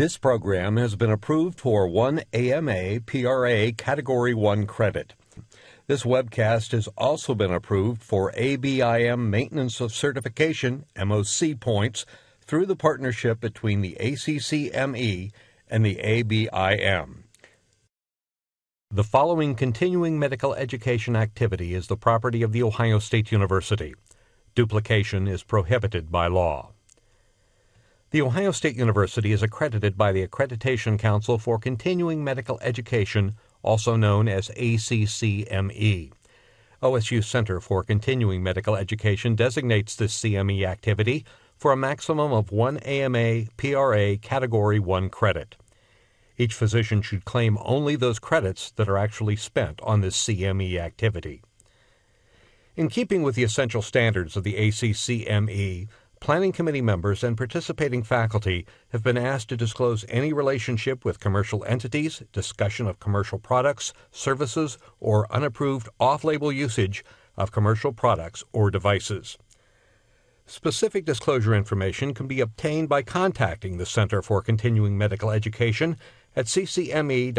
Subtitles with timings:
[0.00, 5.12] This program has been approved for one AMA PRA Category 1 credit.
[5.88, 12.06] This webcast has also been approved for ABIM Maintenance of Certification MOC points
[12.40, 15.32] through the partnership between the ACCME
[15.68, 17.24] and the ABIM.
[18.90, 23.94] The following continuing medical education activity is the property of The Ohio State University.
[24.54, 26.70] Duplication is prohibited by law.
[28.12, 33.94] The Ohio State University is accredited by the Accreditation Council for Continuing Medical Education also
[33.94, 36.10] known as ACCME.
[36.82, 41.24] OSU Center for Continuing Medical Education designates this CME activity
[41.56, 45.54] for a maximum of one AMA PRA Category 1 credit.
[46.36, 51.42] Each physician should claim only those credits that are actually spent on this CME activity.
[52.74, 55.86] In keeping with the essential standards of the ACCME,
[56.20, 61.64] Planning committee members and participating faculty have been asked to disclose any relationship with commercial
[61.64, 67.02] entities, discussion of commercial products, services, or unapproved off label usage
[67.38, 69.38] of commercial products or devices.
[70.44, 75.96] Specific disclosure information can be obtained by contacting the Center for Continuing Medical Education
[76.36, 77.34] at ccme.osu.edu.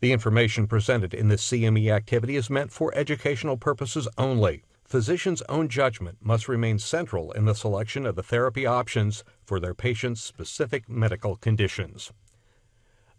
[0.00, 5.68] The information presented in this CME activity is meant for educational purposes only physicians' own
[5.68, 10.88] judgment must remain central in the selection of the therapy options for their patients' specific
[10.88, 12.12] medical conditions.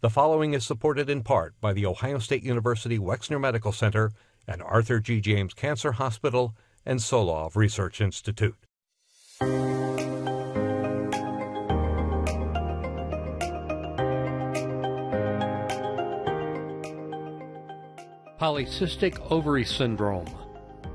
[0.00, 4.12] The following is supported in part by the Ohio State University Wexner Medical Center
[4.48, 5.20] and Arthur G.
[5.20, 8.56] James Cancer Hospital and Solove Research Institute.
[18.40, 20.45] Polycystic ovary syndrome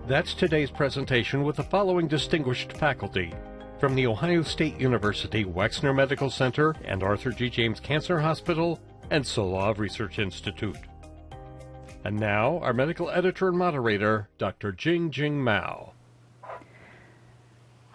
[0.08, 3.34] that's today's presentation with the following distinguished faculty.
[3.80, 7.50] From the Ohio State University Wexner Medical Center and Arthur G.
[7.50, 8.80] James Cancer Hospital
[9.12, 10.78] and Solove Research Institute.
[12.04, 14.72] And now, our medical editor and moderator, Dr.
[14.72, 15.94] Jing Jing Mao.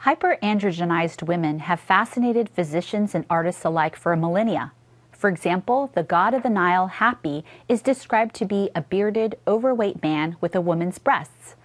[0.03, 4.73] Hyperandrogenized women have fascinated physicians and artists alike for a millennia.
[5.11, 10.03] For example, the god of the Nile, Hapi, is described to be a bearded, overweight
[10.03, 11.57] man with a woman's breasts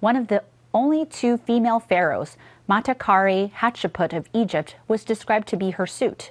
[0.00, 0.42] one of the
[0.72, 2.36] only two female pharaohs,
[2.68, 6.30] Maatkare Hatshepsut of Egypt, was described to be hirsute.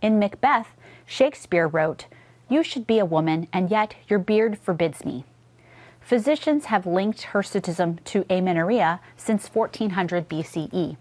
[0.00, 0.68] In Macbeth,
[1.06, 2.06] Shakespeare wrote,
[2.48, 5.24] You should be a woman, and yet your beard forbids me.
[6.00, 10.96] Physicians have linked hirsutism to amenorrhea since 1400 BCE.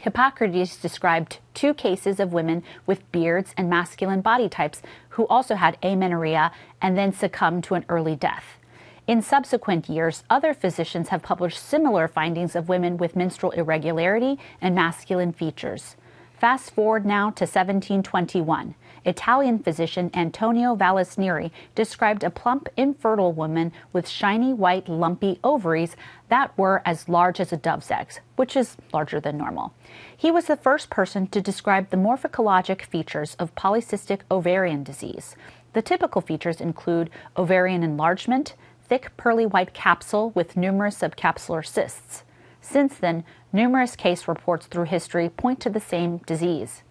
[0.00, 5.78] Hippocrates described two cases of women with beards and masculine body types who also had
[5.82, 6.50] amenorrhea
[6.82, 8.58] and then succumbed to an early death.
[9.06, 14.74] In subsequent years, other physicians have published similar findings of women with menstrual irregularity and
[14.74, 15.96] masculine features.
[16.40, 18.74] Fast forward now to 1721.
[19.04, 25.96] Italian physician Antonio Vallisneri described a plump, infertile woman with shiny, white, lumpy ovaries
[26.30, 29.74] that were as large as a dove's eggs, which is larger than normal.
[30.16, 35.36] He was the first person to describe the morphologic features of polycystic ovarian disease.
[35.74, 38.54] The typical features include ovarian enlargement,
[38.88, 42.24] thick pearly white capsule with numerous subcapsular cysts.
[42.60, 46.82] Since then, numerous case reports through history point to the same disease.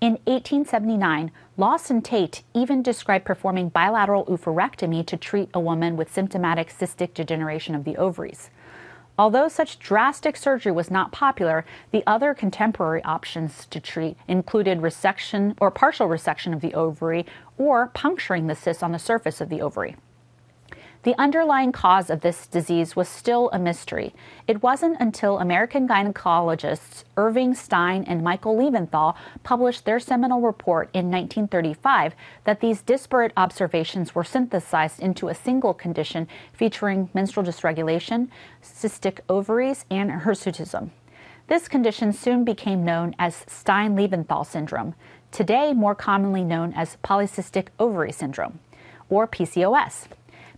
[0.00, 6.70] In 1879, Lawson Tait even described performing bilateral oophorectomy to treat a woman with symptomatic
[6.70, 8.50] cystic degeneration of the ovaries.
[9.18, 15.54] Although such drastic surgery was not popular, the other contemporary options to treat included resection
[15.60, 17.24] or partial resection of the ovary
[17.56, 19.94] or puncturing the cysts on the surface of the ovary.
[21.04, 24.14] The underlying cause of this disease was still a mystery.
[24.46, 31.10] It wasn't until American gynecologists Irving Stein and Michael Leventhal published their seminal report in
[31.10, 32.14] 1935
[32.44, 38.28] that these disparate observations were synthesized into a single condition featuring menstrual dysregulation,
[38.62, 40.90] cystic ovaries, and hirsutism.
[41.48, 44.94] This condition soon became known as Stein Leventhal syndrome,
[45.32, 48.60] today more commonly known as polycystic ovary syndrome,
[49.10, 50.06] or PCOS.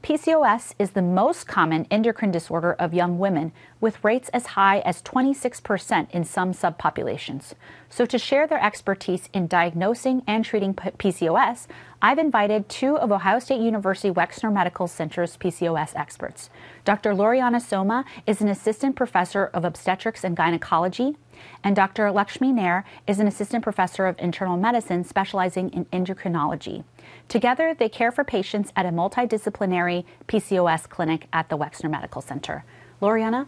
[0.04, 5.00] PCOS is the most common endocrine disorder of young women, with rates as high as
[5.00, 7.54] 26% in some subpopulations.
[7.88, 11.68] So, to share their expertise in diagnosing and treating PCOS,
[12.02, 16.50] I've invited two of Ohio State University Wexner Medical Center's PCOS experts.
[16.84, 17.14] Dr.
[17.14, 21.16] Loriana Soma is an assistant professor of obstetrics and gynecology,
[21.62, 22.12] and Dr.
[22.12, 26.84] Lakshmi Nair is an assistant professor of internal medicine specializing in endocrinology.
[27.29, 32.65] Together, they care for patients at a multidisciplinary PCOS clinic at the Wexner Medical Center.
[33.00, 33.47] Loriana,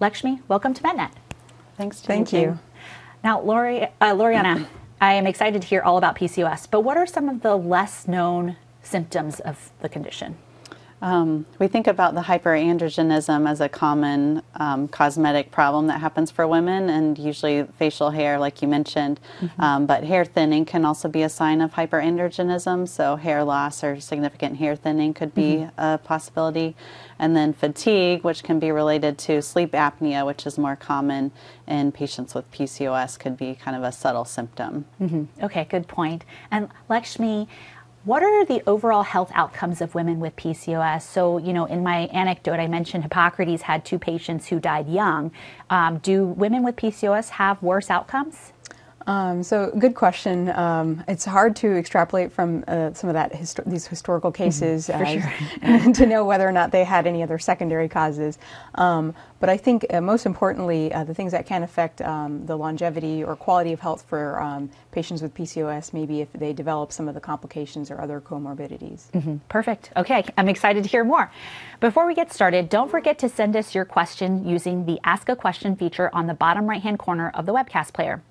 [0.00, 1.12] Lakshmi, welcome to MedNet.
[1.76, 2.00] Thanks.
[2.00, 2.58] Thank you.
[3.22, 4.66] Now, Lori, uh, Loriana,
[5.00, 8.08] I am excited to hear all about PCOS, but what are some of the less
[8.08, 10.36] known symptoms of the condition?
[11.00, 16.46] Um, we think about the hyperandrogenism as a common um, cosmetic problem that happens for
[16.46, 19.20] women, and usually facial hair, like you mentioned.
[19.40, 19.60] Mm-hmm.
[19.60, 24.00] Um, but hair thinning can also be a sign of hyperandrogenism, so hair loss or
[24.00, 25.80] significant hair thinning could be mm-hmm.
[25.80, 26.74] a possibility.
[27.20, 31.32] And then fatigue, which can be related to sleep apnea, which is more common
[31.66, 34.84] in patients with PCOS, could be kind of a subtle symptom.
[35.00, 35.44] Mm-hmm.
[35.44, 36.24] Okay, good point.
[36.50, 37.48] And Lakshmi,
[38.04, 41.02] what are the overall health outcomes of women with PCOS?
[41.02, 45.32] So, you know, in my anecdote, I mentioned Hippocrates had two patients who died young.
[45.68, 48.52] Um, do women with PCOS have worse outcomes?
[49.08, 50.50] Um, so, good question.
[50.50, 54.44] Um, it's hard to extrapolate from uh, some of that histo- these historical mm-hmm.
[54.44, 55.92] cases mm-hmm, sure.
[55.94, 58.38] to know whether or not they had any other secondary causes.
[58.74, 62.56] Um, but I think uh, most importantly, uh, the things that can affect um, the
[62.56, 67.08] longevity or quality of health for um, patients with PCOS, maybe if they develop some
[67.08, 69.10] of the complications or other comorbidities.
[69.12, 69.36] Mm-hmm.
[69.48, 69.90] Perfect.
[69.96, 71.32] Okay, I'm excited to hear more.
[71.80, 75.36] Before we get started, don't forget to send us your question using the Ask a
[75.36, 78.22] Question feature on the bottom right hand corner of the webcast player.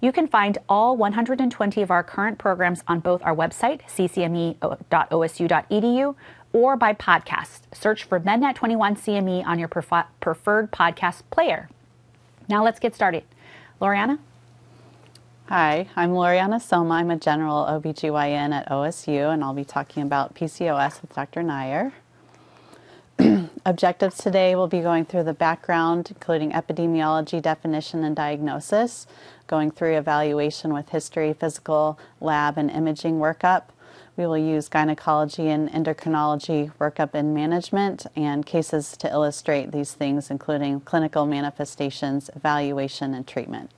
[0.00, 4.54] You can find all 120 of our current programs on both our website, ccme.osu.edu,
[6.52, 7.60] or by podcast.
[7.72, 11.68] Search for MedNet21 CME on your preferred podcast player.
[12.48, 13.24] Now let's get started.
[13.80, 14.18] Loriana?
[15.48, 16.94] Hi, I'm Loriana Soma.
[16.94, 21.42] I'm a general OBGYN at OSU, and I'll be talking about PCOS with Dr.
[21.42, 21.92] Nair.
[23.64, 29.06] Objectives today will be going through the background, including epidemiology, definition, and diagnosis,
[29.46, 33.64] going through evaluation with history, physical, lab, and imaging workup.
[34.16, 40.30] We will use gynecology and endocrinology workup and management and cases to illustrate these things,
[40.30, 43.70] including clinical manifestations, evaluation, and treatment.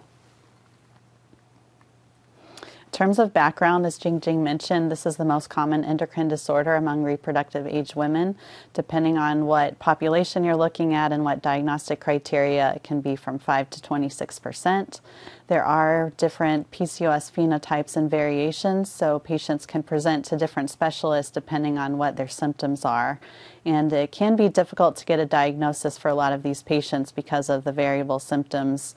[2.62, 6.74] In terms of background, as Jing Jing mentioned, this is the most common endocrine disorder
[6.74, 8.34] among reproductive age women.
[8.74, 13.38] Depending on what population you're looking at and what diagnostic criteria, it can be from
[13.38, 15.00] 5 to 26 percent.
[15.46, 21.78] There are different PCOS phenotypes and variations, so patients can present to different specialists depending
[21.78, 23.20] on what their symptoms are.
[23.68, 27.12] And it can be difficult to get a diagnosis for a lot of these patients
[27.12, 28.94] because of the variable symptoms,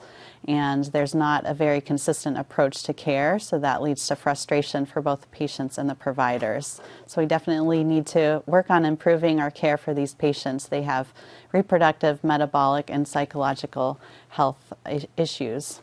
[0.48, 5.02] and there's not a very consistent approach to care, so that leads to frustration for
[5.02, 6.80] both patients and the providers.
[7.04, 10.68] So we definitely need to work on improving our care for these patients.
[10.68, 11.12] They have
[11.52, 14.72] reproductive, metabolic, and psychological health
[15.18, 15.82] issues.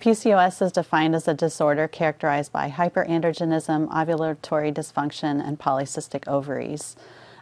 [0.00, 6.96] PCOS is defined as a disorder characterized by hyperandrogenism, ovulatory dysfunction, and polycystic ovaries.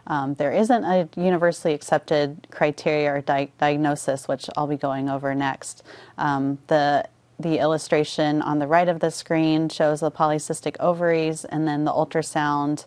[0.07, 5.35] Um, there isn't a universally accepted criteria or di- diagnosis, which I'll be going over
[5.35, 5.83] next.
[6.17, 7.07] Um, the
[7.39, 11.91] the illustration on the right of the screen shows the polycystic ovaries, and then the
[11.91, 12.85] ultrasound,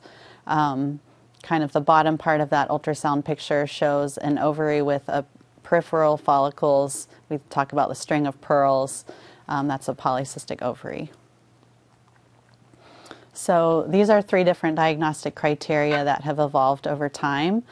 [0.48, 0.98] um,
[1.44, 5.24] kind of the bottom part of that ultrasound picture shows an ovary with a
[5.62, 7.06] peripheral follicles.
[7.28, 9.04] We talk about the string of pearls.
[9.50, 11.10] Um, that's a polycystic ovary.
[13.32, 17.64] So these are three different diagnostic criteria that have evolved over time.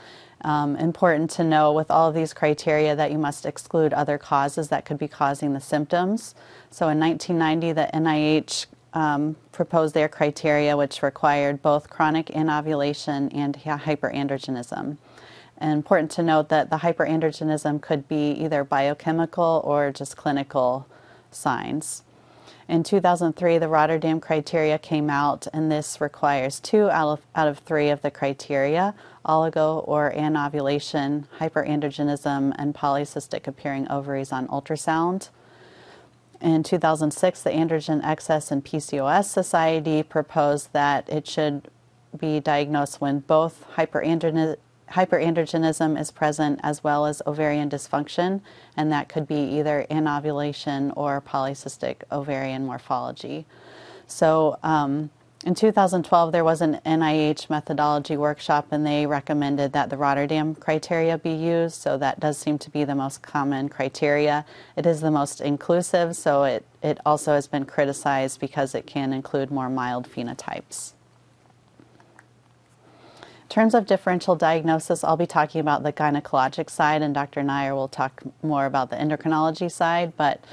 [0.43, 4.69] Um, important to know with all of these criteria that you must exclude other causes
[4.69, 6.35] that could be causing the symptoms.
[6.71, 13.57] So in 1990, the NIH um, proposed their criteria, which required both chronic anovulation and
[13.57, 14.97] hyperandrogenism.
[15.59, 20.87] And important to note that the hyperandrogenism could be either biochemical or just clinical
[21.31, 22.03] signs.
[22.69, 28.03] In 2003, the Rotterdam criteria came out, and this requires two out of, three of
[28.03, 28.95] the criteria
[29.25, 35.31] oligo or anovulation, hyperandrogenism, and polycystic appearing ovaries on ultrasound.
[36.43, 41.69] In 2006, the Androgen Excess and PCOS Society proposed that it should
[42.17, 44.57] be diagnosed when both hyperandrogenism
[44.93, 48.41] hyperandrogenism is present as well as ovarian dysfunction,
[48.77, 53.47] and that could be either anovulation or polycystic ovarian morphology.
[54.07, 55.11] So, um,
[55.45, 61.17] in 2012, there was an NIH methodology workshop, and they recommended that the Rotterdam criteria
[61.17, 61.77] be used.
[61.77, 64.45] So, that does seem to be the most common criteria.
[64.77, 69.13] It is the most inclusive, so it, it also has been criticized because it can
[69.13, 70.95] include more mild phenotypes.
[73.49, 77.43] In terms of differential diagnosis, I'll be talking about the gynecologic side, and Dr.
[77.43, 80.13] Nair will talk more about the endocrinology side.
[80.19, 80.45] But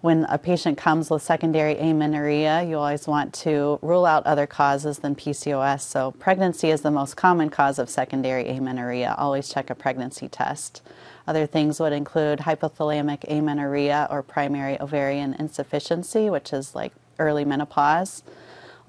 [0.00, 4.98] when a patient comes with secondary amenorrhea, you always want to rule out other causes
[4.98, 5.82] than PCOS.
[5.82, 9.14] So, pregnancy is the most common cause of secondary amenorrhea.
[9.16, 10.82] Always check a pregnancy test.
[11.28, 16.90] Other things would include hypothalamic amenorrhea or primary ovarian insufficiency, which is like
[17.20, 18.24] early menopause.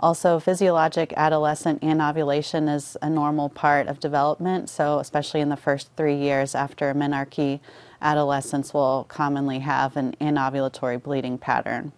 [0.01, 5.91] Also, physiologic adolescent anovulation is a normal part of development, so, especially in the first
[5.95, 7.59] three years after menarche,
[8.01, 11.91] adolescents will commonly have an anovulatory bleeding pattern.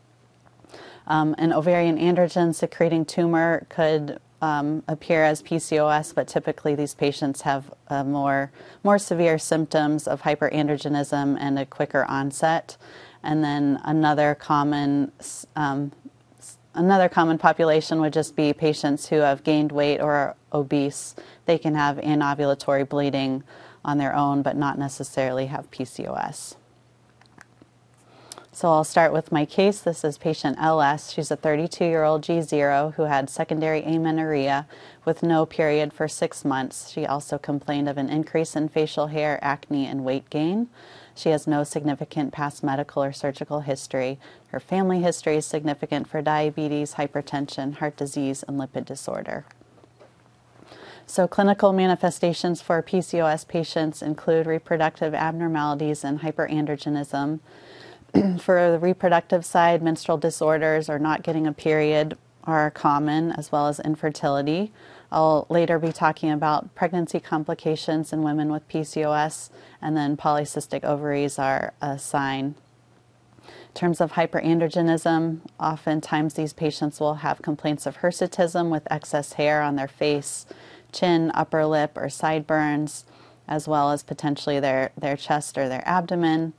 [1.07, 7.41] Um, an ovarian androgen secreting tumor could um, appear as PCOS, but typically these patients
[7.41, 8.51] have uh, more,
[8.83, 12.75] more severe symptoms of hyperandrogenism and a quicker onset.
[13.23, 15.13] And then another common
[15.55, 15.93] um,
[16.73, 21.15] another common population would just be patients who have gained weight or are obese.
[21.45, 23.43] They can have anovulatory bleeding
[23.85, 26.55] on their own, but not necessarily have PCOS.
[28.55, 29.81] So I'll start with my case.
[29.81, 31.11] This is patient LS.
[31.11, 34.67] She's a 32 year old G0 who had secondary amenorrhea
[35.05, 36.91] with no period for six months.
[36.91, 40.67] She also complained of an increase in facial hair, acne, and weight gain.
[41.15, 44.19] She has no significant past medical or surgical history.
[44.49, 49.45] Her family history is significant for diabetes, hypertension, heart disease, and lipid disorder.
[51.07, 57.39] So, clinical manifestations for PCOS patients include reproductive abnormalities and hyperandrogenism.
[58.39, 63.67] for the reproductive side, menstrual disorders or not getting a period are common, as well
[63.67, 64.71] as infertility.
[65.11, 69.49] I'll later be talking about pregnancy complications in women with PCOS,
[69.81, 72.55] and then polycystic ovaries are a sign.
[73.47, 79.61] In terms of hyperandrogenism, oftentimes these patients will have complaints of hirsutism with excess hair
[79.61, 80.45] on their face,
[80.91, 83.05] chin, upper lip, or sideburns,
[83.47, 86.53] as well as potentially their, their chest or their abdomen.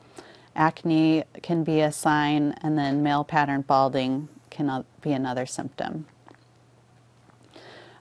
[0.56, 6.06] Acne can be a sign, and then male pattern balding can be another symptom.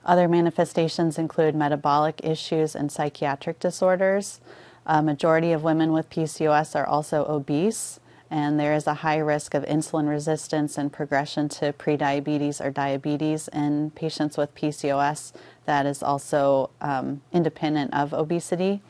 [0.06, 4.42] Other manifestations include metabolic issues and psychiatric disorders.
[4.86, 9.54] A majority of women with PCOS are also obese, and there is a high risk
[9.54, 15.32] of insulin resistance and progression to prediabetes or diabetes in patients with PCOS
[15.66, 18.82] that is also um, independent of obesity.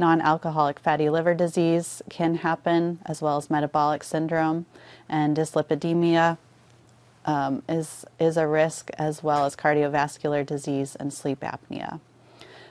[0.00, 4.64] Non alcoholic fatty liver disease can happen, as well as metabolic syndrome
[5.10, 6.38] and dyslipidemia
[7.26, 12.00] um, is, is a risk, as well as cardiovascular disease and sleep apnea.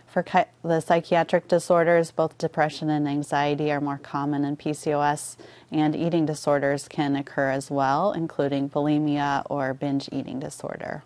[0.08, 0.26] For
[0.64, 5.38] the psychiatric disorders, both depression and anxiety are more common in PCOS,
[5.72, 11.04] and eating disorders can occur as well, including bulimia or binge eating disorder.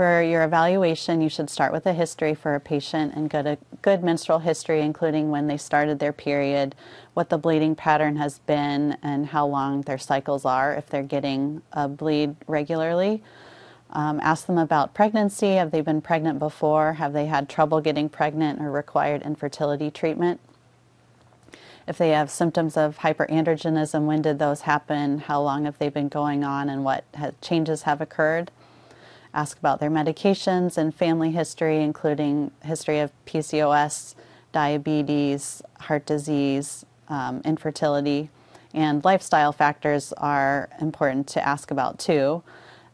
[0.00, 3.58] For your evaluation, you should start with a history for a patient and get a
[3.82, 6.74] good menstrual history, including when they started their period,
[7.12, 11.60] what the bleeding pattern has been, and how long their cycles are if they're getting
[11.74, 13.22] a bleed regularly.
[13.90, 15.56] Um, ask them about pregnancy.
[15.56, 16.94] Have they been pregnant before?
[16.94, 20.40] Have they had trouble getting pregnant or required infertility treatment?
[21.86, 25.18] If they have symptoms of hyperandrogenism, when did those happen?
[25.18, 27.04] How long have they been going on and what
[27.42, 28.50] changes have occurred?
[29.32, 34.14] Ask about their medications and family history, including history of PCOS,
[34.52, 38.30] diabetes, heart disease, um, infertility,
[38.72, 42.42] and lifestyle factors are important to ask about too,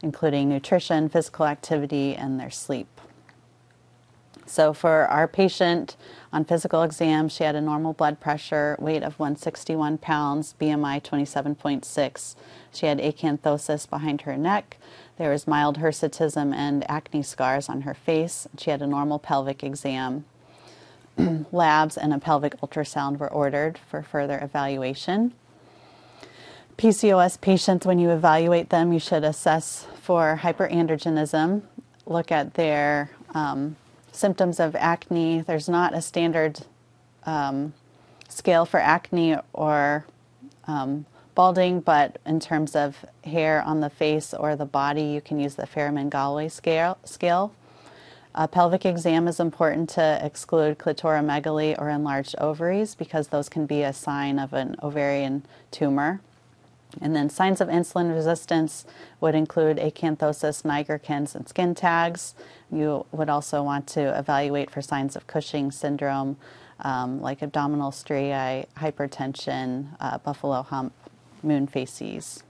[0.01, 2.87] including nutrition, physical activity, and their sleep.
[4.47, 5.97] So, for our patient
[6.31, 12.35] on physical exam, she had a normal blood pressure, weight of 161 pounds, BMI 27.6.
[12.71, 14.77] She had acanthosis behind her neck,
[15.17, 18.47] there was mild hirsutism and acne scars on her face.
[18.57, 20.25] She had a normal pelvic exam.
[21.51, 25.33] Labs and a pelvic ultrasound were ordered for further evaluation.
[26.77, 31.63] PCOS patients, when you evaluate them, you should assess for hyperandrogenism,
[32.05, 33.75] look at their um,
[34.11, 35.41] symptoms of acne.
[35.41, 36.59] There's not a standard
[37.25, 37.73] um,
[38.29, 40.05] scale for acne or
[40.67, 41.07] um,
[41.37, 45.53] balding, but in terms of hair on the face or the body, you can use
[45.53, 46.97] the Ferriman-Gallwey scale.
[47.05, 47.53] scale.
[48.33, 53.83] A pelvic exam is important to exclude clitoromegaly or enlarged ovaries because those can be
[53.83, 56.21] a sign of an ovarian tumor.
[56.99, 58.87] And then signs of insulin resistance
[59.21, 62.33] would include acanthosis, nigricans, and skin tags.
[62.71, 66.37] You would also want to evaluate for signs of Cushing syndrome,
[66.79, 70.93] um, like abdominal striae, hypertension, uh, buffalo hump,
[71.43, 72.43] moon facies.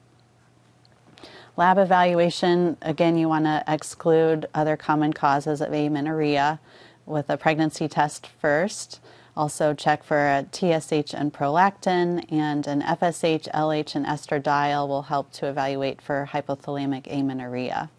[1.56, 6.60] Lab evaluation, again, you want to exclude other common causes of amenorrhea
[7.06, 9.00] with a pregnancy test first.
[9.36, 15.32] Also, check for a TSH and prolactin, and an FSH, LH, and estradiol will help
[15.32, 17.90] to evaluate for hypothalamic amenorrhea.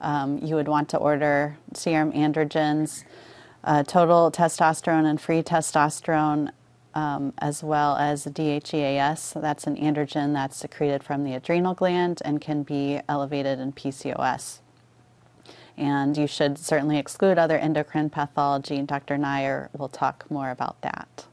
[0.00, 3.04] Um, you would want to order serum androgens
[3.64, 6.50] uh, total testosterone and free testosterone,
[6.94, 9.34] um, as well as DHEAS.
[9.40, 14.60] That's an androgen that's secreted from the adrenal gland and can be elevated in PCOS.
[15.76, 19.16] And you should certainly exclude other endocrine pathology, Dr.
[19.16, 21.26] Nair will talk more about that.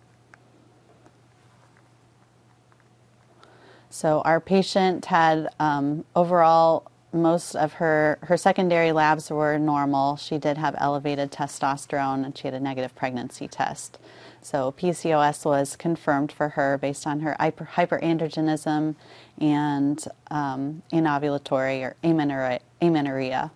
[3.90, 10.18] So our patient had um, overall most of her her secondary labs were normal.
[10.18, 13.98] She did have elevated testosterone and she had a negative pregnancy test.
[14.46, 18.94] So PCOS was confirmed for her based on her hyper, hyperandrogenism
[19.42, 23.50] and um, anovulatory or amenorrhea, amenorrhea.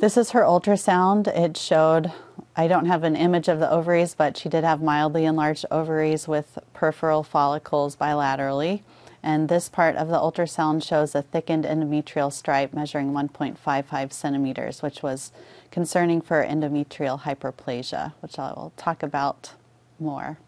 [0.00, 1.28] This is her ultrasound.
[1.28, 2.12] It showed,
[2.56, 6.28] I don't have an image of the ovaries, but she did have mildly enlarged ovaries
[6.28, 8.82] with peripheral follicles bilaterally.
[9.22, 15.02] And this part of the ultrasound shows a thickened endometrial stripe measuring 1.55 centimeters, which
[15.02, 15.30] was
[15.70, 19.52] concerning for endometrial hyperplasia, which I will talk about
[20.00, 20.38] more.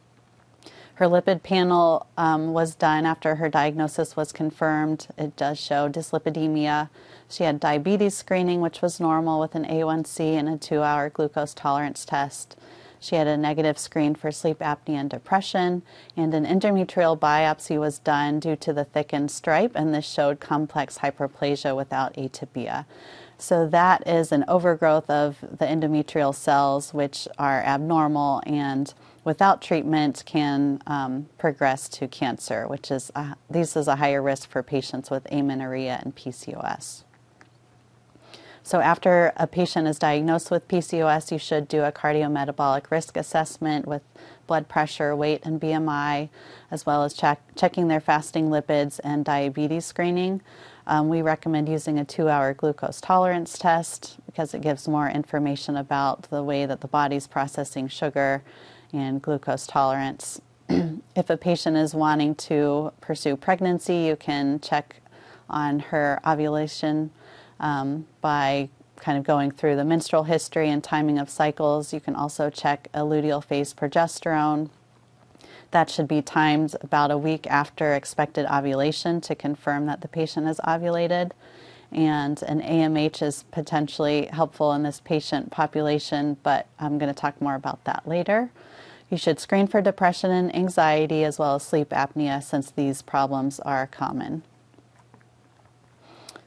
[0.95, 5.09] Her lipid panel um, was done after her diagnosis was confirmed.
[5.19, 6.89] It does show dyslipidemia.
[7.29, 11.53] She had diabetes screening, which was normal with an A1C and a two hour glucose
[11.53, 12.57] tolerance test.
[13.05, 15.83] She had a negative screen for sleep apnea and depression,
[16.17, 20.97] and an endometrial biopsy was done due to the thickened stripe, and this showed complex
[21.01, 22.87] hyperplasia without atypia.
[23.37, 30.23] So that is an overgrowth of the endometrial cells, which are abnormal and without treatment
[30.25, 35.11] can um, progress to cancer, which is a, this is a higher risk for patients
[35.11, 37.05] with amenorrhea and PCOS.
[38.67, 43.87] So after a patient is diagnosed with PCOS, you should do a cardiometabolic risk assessment
[43.87, 44.01] with
[44.47, 46.31] blood pressure, weight, and BMI,
[46.71, 50.41] as well as check, checking their fasting lipids and diabetes screening.
[50.87, 55.77] Um, we recommend using a two hour glucose tolerance test because it gives more information
[55.77, 58.43] about the way that the body's processing sugar
[58.95, 60.41] and glucose tolerance.
[61.15, 65.03] if a patient is wanting to pursue pregnancy, you can check
[65.51, 67.11] on her ovulation
[67.61, 71.93] um, by kind of going through the menstrual history and timing of cycles.
[71.93, 74.71] You can also check luteal phase progesterone.
[75.73, 80.47] That should be timed about a week after expected ovulation to confirm that the patient
[80.47, 81.33] has ovulated.
[81.91, 87.41] And an AMH is potentially helpful in this patient population, but I'm going to talk
[87.41, 88.51] more about that later.
[89.11, 93.61] You should screen for depression and anxiety as well as sleep apnea since these problems
[93.61, 94.43] are common.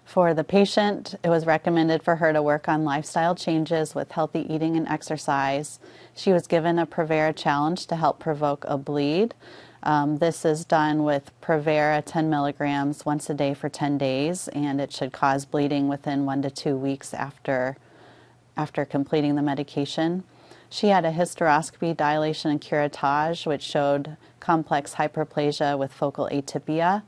[0.08, 4.52] For the patient, it was recommended for her to work on lifestyle changes with healthy
[4.52, 5.82] eating and exercise.
[6.16, 9.36] She was given a Provera challenge to help provoke a bleed.
[9.84, 14.80] Um, this is done with Provera 10 milligrams once a day for 10 days, and
[14.80, 17.76] it should cause bleeding within one to two weeks after,
[18.56, 20.24] after completing the medication.
[20.70, 27.04] She had a hysteroscopy, dilation, and curettage, which showed complex hyperplasia with focal atypia.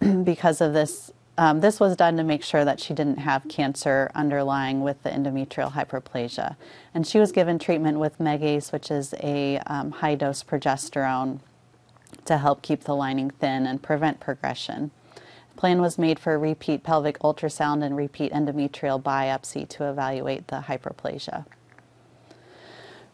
[0.24, 4.10] because of this um, this was done to make sure that she didn't have cancer
[4.14, 6.56] underlying with the endometrial hyperplasia.
[6.94, 11.40] And she was given treatment with Megace, which is a um, high dose progesterone
[12.24, 14.90] to help keep the lining thin and prevent progression.
[15.54, 20.64] The plan was made for repeat pelvic ultrasound and repeat endometrial biopsy to evaluate the
[20.68, 21.44] hyperplasia.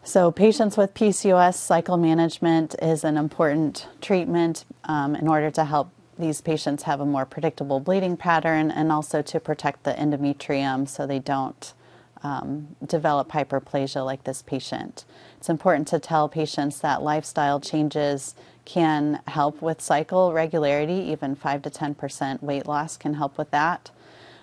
[0.05, 5.91] So, patients with PCOS cycle management is an important treatment um, in order to help
[6.17, 11.07] these patients have a more predictable bleeding pattern and also to protect the endometrium so
[11.07, 11.73] they don't
[12.21, 15.05] um, develop hyperplasia like this patient.
[15.37, 21.63] It's important to tell patients that lifestyle changes can help with cycle regularity, even 5
[21.63, 23.91] to 10% weight loss can help with that.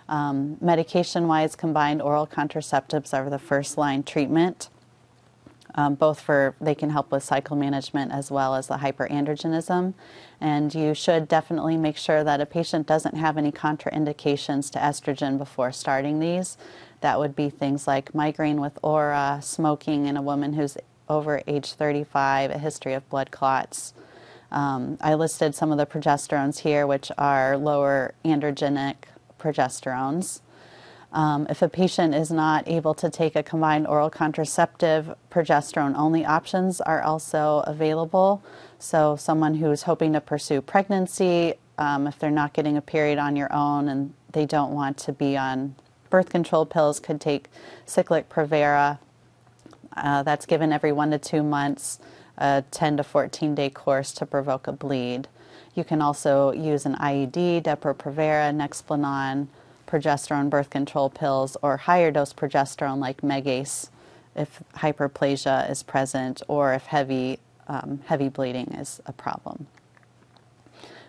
[0.09, 4.69] Um, medication wise, combined oral contraceptives are the first line treatment
[5.75, 9.95] um, both for they can help with cycle management as well as the hyperandrogenism.
[10.41, 15.39] And you should definitely make sure that a patient doesn't have any contraindications to estrogen
[15.39, 16.57] before starting these.
[17.01, 20.77] That would be things like migraine with aura, smoking in a woman who's
[21.09, 23.93] over age 35, a history of blood clots.
[24.53, 28.97] Um, I listed some of the progesterones here, which are lower androgenic
[29.39, 30.41] progesterones.
[31.13, 36.25] Um, if a patient is not able to take a combined oral contraceptive, progesterone only
[36.25, 38.43] options are also available.
[38.79, 43.35] So, someone who's hoping to pursue pregnancy, um, if they're not getting a period on
[43.35, 45.75] your own and they don't want to be on
[46.11, 47.49] birth control pills, could take
[47.87, 48.99] cyclic Provera.
[49.97, 51.99] Uh, that's given every one to two months,
[52.39, 55.27] a 10 to 14 day course to provoke a bleed.
[55.75, 59.49] You can also use an IUD, Depo-Provera, Nexplanon
[59.91, 63.89] progesterone birth control pills or higher dose progesterone like Megace
[64.35, 69.67] if hyperplasia is present or if heavy, um, heavy bleeding is a problem.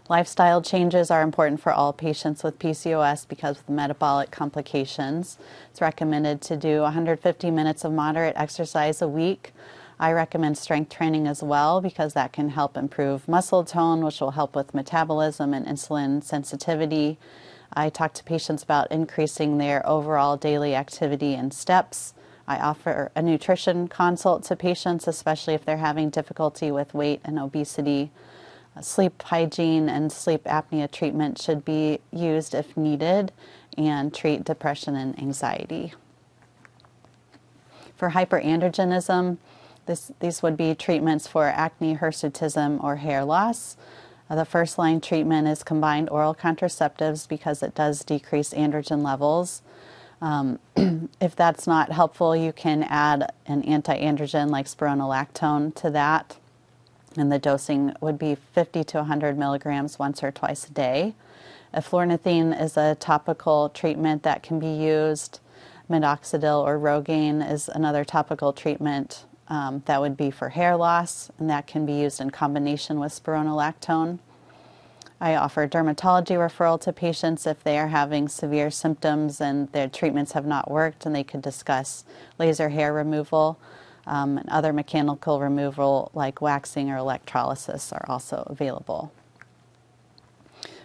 [0.10, 5.38] Lifestyle changes are important for all patients with PCOS because of the metabolic complications.
[5.70, 9.54] It's recommended to do 150 minutes of moderate exercise a week.
[10.00, 14.32] I recommend strength training as well because that can help improve muscle tone, which will
[14.32, 17.18] help with metabolism and insulin sensitivity.
[17.74, 22.14] I talk to patients about increasing their overall daily activity and steps.
[22.48, 27.40] I offer a nutrition consult to patients, especially if they're having difficulty with weight and
[27.40, 28.12] obesity.
[28.82, 33.32] Sleep hygiene and sleep apnea treatment should be used if needed
[33.78, 35.94] and treat depression and anxiety.
[37.96, 39.38] For hyperandrogenism,
[39.86, 43.78] this, these would be treatments for acne, hirsutism, or hair loss.
[44.32, 49.62] Uh, the first line treatment is combined oral contraceptives because it does decrease androgen levels.
[50.22, 50.58] Um,
[51.20, 56.38] if that's not helpful, you can add an anti androgen like spironolactone to that
[57.18, 61.14] and the dosing would be 50 to 100 milligrams once or twice a day.
[61.74, 65.42] Eflornithine is a topical treatment that can be used.
[65.90, 71.50] Minoxidil or Rogaine is another topical treatment um, that would be for hair loss, and
[71.50, 74.20] that can be used in combination with spironolactone.
[75.20, 80.32] I offer dermatology referral to patients if they are having severe symptoms and their treatments
[80.32, 82.06] have not worked, and they could discuss
[82.40, 83.60] laser hair removal.
[84.08, 89.12] Um, and other mechanical removal like waxing or electrolysis are also available.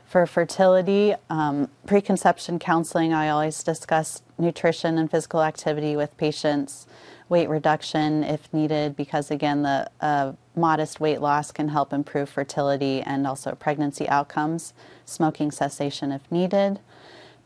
[0.04, 6.86] For fertility, um, preconception counseling, I always discuss nutrition and physical activity with patients,
[7.28, 13.02] weight reduction if needed, because again, the uh, modest weight loss can help improve fertility
[13.02, 14.72] and also pregnancy outcomes,
[15.04, 16.78] smoking cessation if needed.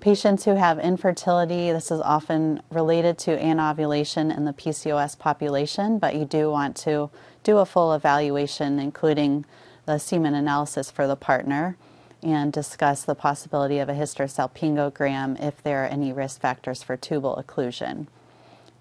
[0.00, 6.14] Patients who have infertility, this is often related to anovulation in the PCOS population, but
[6.14, 7.10] you do want to
[7.42, 9.44] do a full evaluation, including
[9.84, 11.76] the semen analysis for the partner,
[12.22, 17.42] and discuss the possibility of a hysterosalpingogram if there are any risk factors for tubal
[17.42, 18.06] occlusion.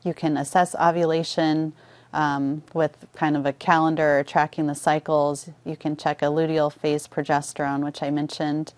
[0.04, 1.74] You can assess ovulation
[2.14, 5.50] um, with kind of a calendar or tracking the cycles.
[5.66, 8.74] You can check a luteal phase progesterone, which I mentioned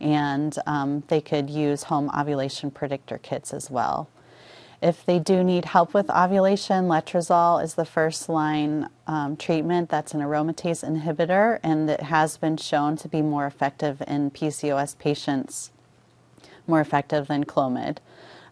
[0.00, 4.08] and um, they could use home ovulation predictor kits as well.
[4.82, 9.88] If they do need help with ovulation, letrozole is the first line um, treatment.
[9.88, 14.98] That's an aromatase inhibitor, and it has been shown to be more effective in PCOS
[14.98, 15.70] patients,
[16.66, 17.98] more effective than Clomid.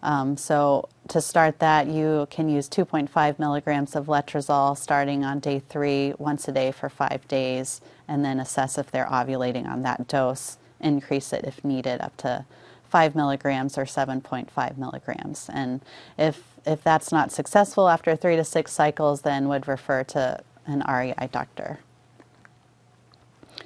[0.04, 5.58] Um, so to start that, you can use 2.5 milligrams of letrozole starting on day
[5.58, 10.06] three, once a day for five days, and then assess if they're ovulating on that
[10.06, 12.44] dose increase it if needed up to
[12.90, 15.48] 5 milligrams or 7.5 milligrams.
[15.52, 15.80] And
[16.18, 20.84] if, if that's not successful after three to six cycles, then would refer to an
[20.86, 21.80] REI doctor.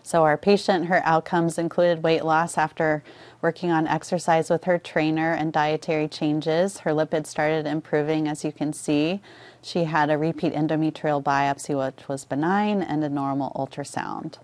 [0.09, 3.05] So, our patient, her outcomes included weight loss after
[3.43, 6.79] working on exercise with her trainer and dietary changes.
[6.79, 9.21] Her lipids started improving, as you can see.
[9.61, 14.39] She had a repeat endometrial biopsy, which was benign, and a normal ultrasound.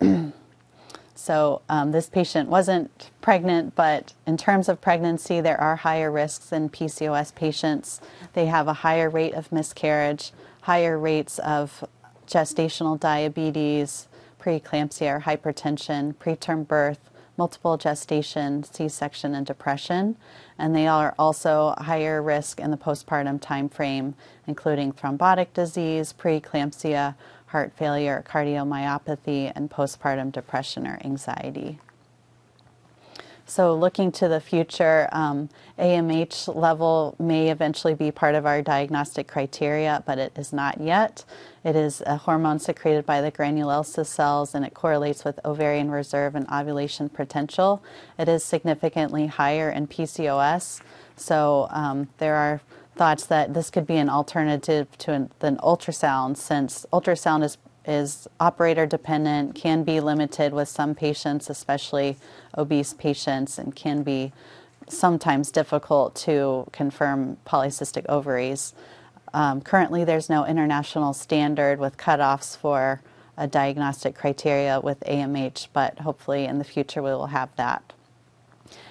[1.14, 6.50] So um, this patient wasn't pregnant, but in terms of pregnancy, there are higher risks
[6.50, 8.00] in PCOS patients.
[8.32, 11.84] They have a higher rate of miscarriage, higher rates of
[12.26, 14.08] gestational diabetes,
[14.40, 16.98] preeclampsia or hypertension, preterm birth,
[17.36, 20.16] multiple gestation, C-section, and depression.
[20.58, 24.14] And they are also higher risk in the postpartum time frame,
[24.46, 27.14] including thrombotic disease, preeclampsia,
[27.46, 31.78] heart failure, cardiomyopathy, and postpartum depression or anxiety.
[33.50, 39.26] So, looking to the future, um, AMH level may eventually be part of our diagnostic
[39.26, 41.24] criteria, but it is not yet.
[41.64, 46.36] It is a hormone secreted by the granulosa cells and it correlates with ovarian reserve
[46.36, 47.82] and ovulation potential.
[48.16, 50.80] It is significantly higher in PCOS,
[51.16, 52.60] so um, there are
[52.94, 58.28] thoughts that this could be an alternative to an, an ultrasound since ultrasound is is
[58.38, 62.16] operator dependent, can be limited with some patients, especially
[62.56, 64.32] obese patients, and can be
[64.88, 68.74] sometimes difficult to confirm polycystic ovaries.
[69.32, 73.00] Um, currently, there's no international standard with cutoffs for
[73.36, 77.92] a diagnostic criteria with AMH, but hopefully in the future we will have that.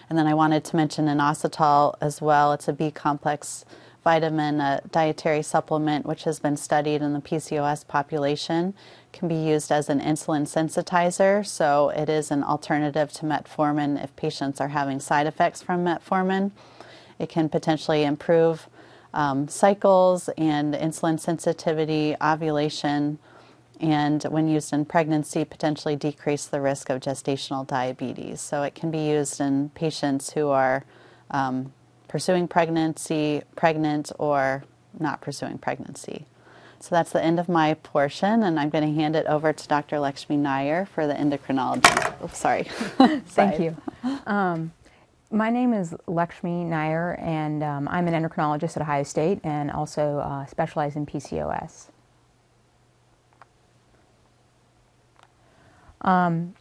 [0.10, 2.52] And then I wanted to mention inositol as well.
[2.54, 3.64] It's a B complex
[4.04, 8.74] vitamin a dietary supplement, which has been studied in the PCOS population,
[9.12, 11.46] can be used as an insulin sensitizer.
[11.46, 16.52] So it is an alternative to metformin if patients are having side effects from metformin.
[17.18, 18.68] It can potentially improve
[19.14, 23.20] um, cycles and insulin sensitivity, ovulation,
[23.80, 28.42] and when used in pregnancy, potentially decrease the risk of gestational diabetes.
[28.42, 30.84] So it can be used in patients who are
[31.32, 31.74] um,
[32.10, 34.66] pursuing pregnancy, pregnant, or
[35.00, 36.26] not pursuing pregnancy.
[36.82, 39.68] So that's the end of my portion, and I'm going to hand it over to
[39.68, 40.00] Dr.
[40.00, 42.16] Lakshmi Nair for the endocrinology.
[42.22, 42.64] Oh, sorry.
[43.28, 43.78] Thank you.
[44.26, 44.72] Um,
[45.30, 50.20] my name is Lakshmi Nair, and um, I'm an endocrinologist at Ohio State and also
[50.20, 51.88] uh, specialize in PCOS.
[56.02, 56.56] Um,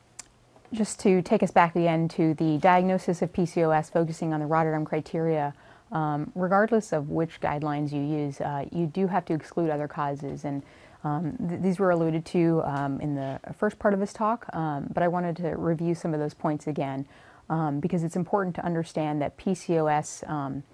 [0.72, 4.84] just to take us back again to the diagnosis of PCOS, focusing on the Rotterdam
[4.84, 5.54] criteria,
[5.92, 10.44] um, regardless of which guidelines you use, uh, you do have to exclude other causes.
[10.44, 10.62] And
[11.04, 14.88] um, th these were alluded to um, in the first part of this talk, um,
[14.92, 17.06] but I wanted to review some of those points again
[17.48, 20.64] um, because it's important to understand that PCOS um,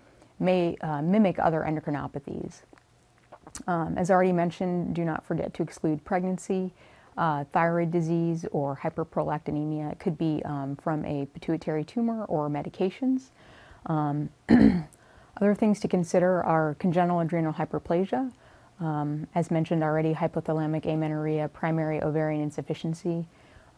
[0.40, 2.62] may uh, mimic other endocrinopathies.
[3.68, 6.72] as already mentioned, do not forget to exclude pregnancy
[7.16, 9.92] uh, thyroid disease or hyperprolactinemia.
[9.92, 13.31] It could be um, from a pituitary tumor or medications.
[13.87, 14.31] Um,
[15.37, 18.33] other things to consider are congenital adrenal hyperplasia,
[18.81, 23.27] um, as mentioned already, hypothalamic amenorrhea, primary ovarian insufficiency,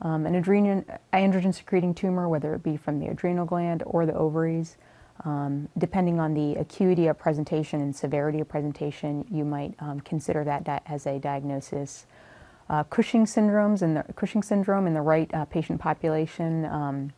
[0.02, 4.14] um, an adrenal, androgen secreting tumor, whether it be from the adrenal gland or the
[4.14, 4.76] ovaries.
[5.24, 10.44] Um, depending on the acuity of presentation and severity of presentation, you might um, consider
[10.44, 12.06] that as a diagnosis
[12.68, 17.12] uh, Cushing syndromes and the Cushing syndrome in the right uh, patient population, um,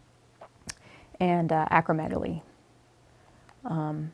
[1.21, 2.43] and uh, acromegaly.
[3.65, 4.13] Um,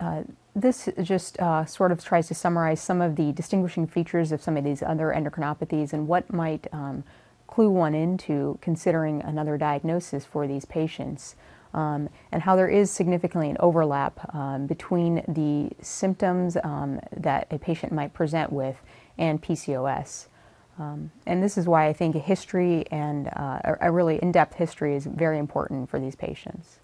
[0.00, 0.22] uh,
[0.54, 4.56] this just uh, sort of tries to summarize some of the distinguishing features of some
[4.56, 7.04] of these other endocrinopathies and what might um,
[7.46, 11.36] clue one into considering another diagnosis for these patients.
[11.74, 17.58] Um, and how there is significantly an overlap um, between the symptoms um, that a
[17.58, 18.76] patient might present with
[19.22, 20.26] and PCOS.
[20.78, 24.96] Um, and this is why I think a history and uh, a, really in-depth history
[24.96, 26.80] is very important for these patients.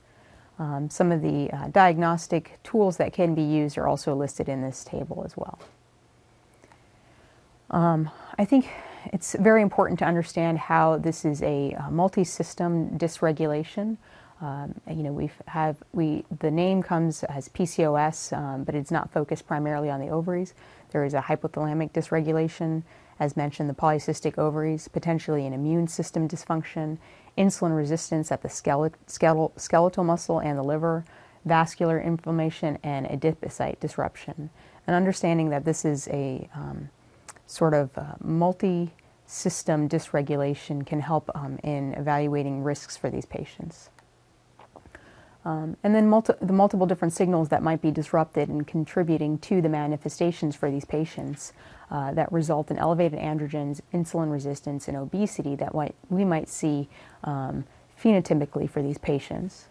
[0.59, 4.62] Um, some of the uh, diagnostic tools that can be used are also listed in
[4.62, 5.59] this table as well.
[7.70, 8.68] Um, I think
[9.12, 13.96] it's very important to understand how this is a, a multi-system dysregulation.
[14.40, 19.12] Um, you know, we have we the name comes as PCOS, um, but it's not
[19.12, 20.55] focused primarily on the ovaries.
[20.90, 22.83] There is a hypothalamic dysregulation,
[23.20, 26.98] as mentioned, the polycystic ovaries, potentially an immune system dysfunction,
[27.37, 31.05] insulin resistance at the skeletal, skeletal muscle and the liver,
[31.44, 34.51] vascular inflammation, and adipocyte disruption.
[34.87, 36.88] And understanding that this is a um,
[37.46, 38.92] sort of uh, multi
[39.27, 43.90] system dysregulation can help um, in evaluating risks for these patients.
[45.44, 49.62] Um, and then multi the multiple different signals that might be disrupted and contributing to
[49.62, 51.53] the manifestations for these patients
[51.90, 55.74] uh, that result in elevated androgens, insulin resistance, and obesity that
[56.11, 56.88] we might see
[57.24, 57.64] um,
[58.03, 59.68] phenotypically for these patients.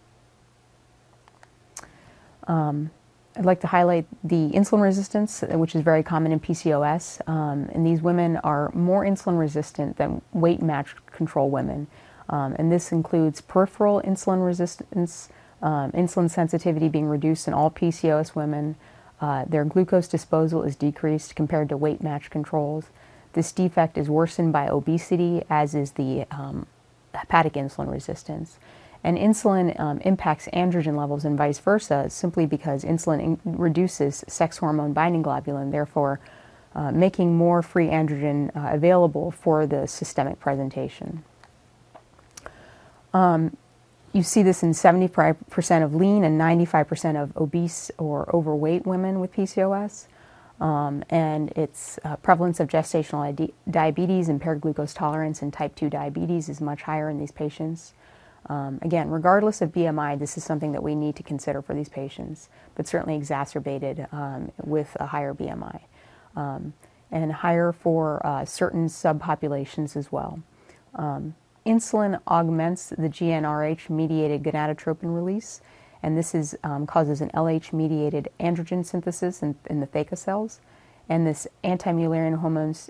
[2.48, 2.92] Um,
[3.36, 7.28] I'd like to highlight the insulin resistance, which is very common in PCOS.
[7.30, 11.88] Um, and these women are more insulin resistant than weight matched control women.
[12.30, 15.30] Um, and this includes peripheral insulin resistance,
[15.62, 18.76] um, insulin sensitivity being reduced in all PCOS women.
[19.20, 22.86] Uh, their glucose disposal is decreased compared to weight match controls.
[23.34, 26.68] This defect is worsened by obesity, as is the um,
[27.14, 28.58] hepatic insulin resistance.
[29.04, 34.94] And insulin um, impacts androgen levels and vice versa simply because insulin reduces sex hormone
[34.94, 36.20] binding globulin, therefore
[36.76, 41.24] uh, making more free androgen uh, available for the systemic presentation.
[43.14, 43.56] Um,
[44.14, 49.34] you see this in 75% of lean and 95% of obese or overweight women with
[49.34, 50.08] PCOS.
[50.60, 55.88] Um, and its uh, prevalence of gestational diabetes, and impaired glucose tolerance, and type 2
[55.88, 57.94] diabetes is much higher in these patients.
[58.48, 61.90] Um, again, regardless of BMI, this is something that we need to consider for these
[61.90, 65.82] patients, but certainly exacerbated um, with a higher BMI
[66.36, 66.74] um,
[67.12, 70.42] and higher for uh, certain subpopulations as well.
[71.68, 75.60] Insulin augments the GnRH mediated gonadotropin release,
[76.02, 80.62] and this is, um, causes an LH mediated androgen synthesis in, in the theca cells.
[81.10, 82.40] And this anti Mullerian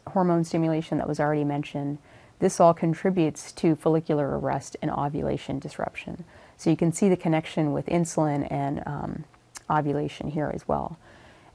[0.08, 1.98] hormone stimulation that was already mentioned,
[2.38, 6.24] this all contributes to follicular arrest and ovulation disruption.
[6.56, 9.24] So you can see the connection with insulin and um,
[9.72, 11.00] ovulation here as well.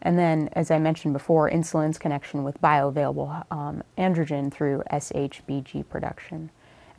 [0.01, 6.51] And then, as I mentioned before, insulin's connection with bioavailable um, androgen through SHBG production.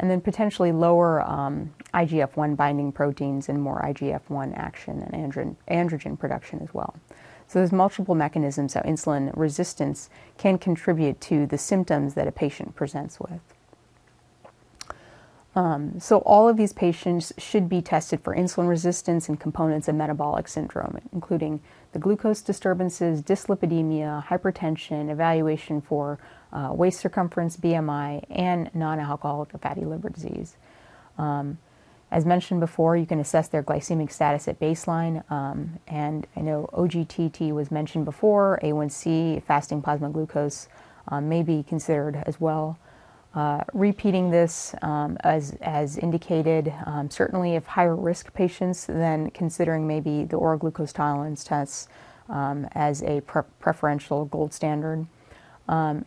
[0.04, 5.14] And then potentially lower um, IGF 1 binding proteins and more IGF 1 action and
[5.14, 6.94] androgen, androgen production as well.
[7.48, 12.76] So there's multiple mechanisms how insulin resistance can contribute to the symptoms that a patient
[12.76, 13.40] presents with.
[15.56, 19.96] Um, so all of these patients should be tested for insulin resistance and components of
[19.96, 21.62] metabolic syndrome, including
[21.94, 26.20] the glucose disturbances, dyslipidemia, hypertension, evaluation for
[26.54, 30.56] uh, waist circumference, BMI, and non-alcoholic fatty liver disease.
[31.18, 31.58] Um,
[32.12, 36.70] as mentioned before, you can assess their glycemic status at baseline, um, and I know
[36.72, 40.68] OGTT was mentioned before, A1C, fasting plasma glucose
[41.08, 42.78] um, may be considered as well.
[43.34, 49.88] Uh, repeating this um, as, as indicated, um, certainly if higher risk patients, then considering
[49.88, 51.88] maybe the oral glucose tolerance tests
[52.30, 55.08] um, as a pre- preferential gold standard.
[55.68, 56.06] Um,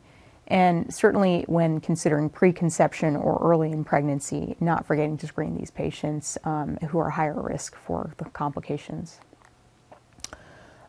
[0.49, 6.39] and certainly when considering preconception or early in pregnancy, not forgetting to screen these patients
[6.45, 9.21] um, who are higher risk for the complications.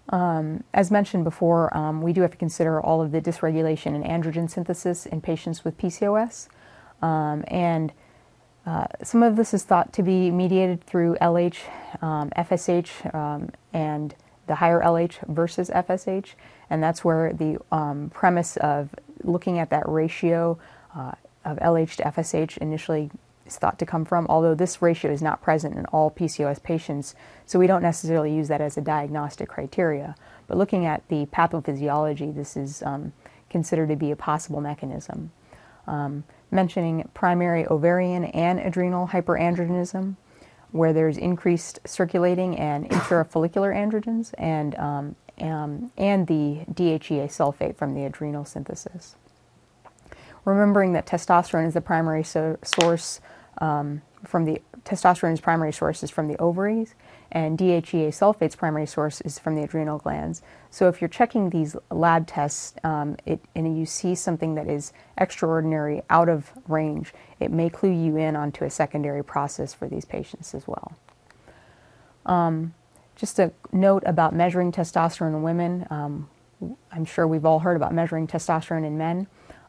[0.10, 4.04] Um, as mentioned before, um, we do have to consider all of the dysregulation in
[4.04, 6.48] androgen synthesis in patients with PCOS.
[7.02, 7.92] Um, and
[8.66, 11.58] uh, some of this is thought to be mediated through LH,
[12.02, 14.16] FSH, um, um, and
[14.48, 16.34] the higher LH versus FSH.
[16.70, 20.58] And that's where the um, premise of looking at that ratio
[20.96, 21.12] uh,
[21.46, 23.12] of LH to FSH initially
[23.46, 27.16] is thought to come from, although this ratio is not present in all PCOS patients,
[27.46, 30.16] so we don't necessarily use that as a diagnostic criteria.
[30.48, 33.14] But looking at the pathophysiology, this is um,
[33.50, 35.32] considered to be a possible mechanism.
[35.88, 40.16] Um, mentioning primary ovarian and adrenal hyperandrogenism,
[40.72, 47.94] where there's increased circulating and intrafollicular androgens, and, um, um and the DHEA sulfate from
[47.94, 49.16] the adrenal synthesis.
[50.46, 53.20] Remembering that testosterone is the primary so source
[53.60, 56.96] um, from the testosterone's primary source is from the ovaries,
[57.32, 60.42] and DHEA sulfate's primary source is from the adrenal glands.
[60.70, 64.94] So if you're checking these lab tests um, it, and you see something that is
[65.18, 70.06] extraordinary, out of range, it may clue you in onto a secondary process for these
[70.06, 70.94] patients as well.
[72.26, 72.74] Um,
[73.18, 75.88] just a note about measuring testosterone in women.
[75.90, 76.30] Um,
[76.92, 79.28] I'm sure we've all heard about measuring testosterone in men.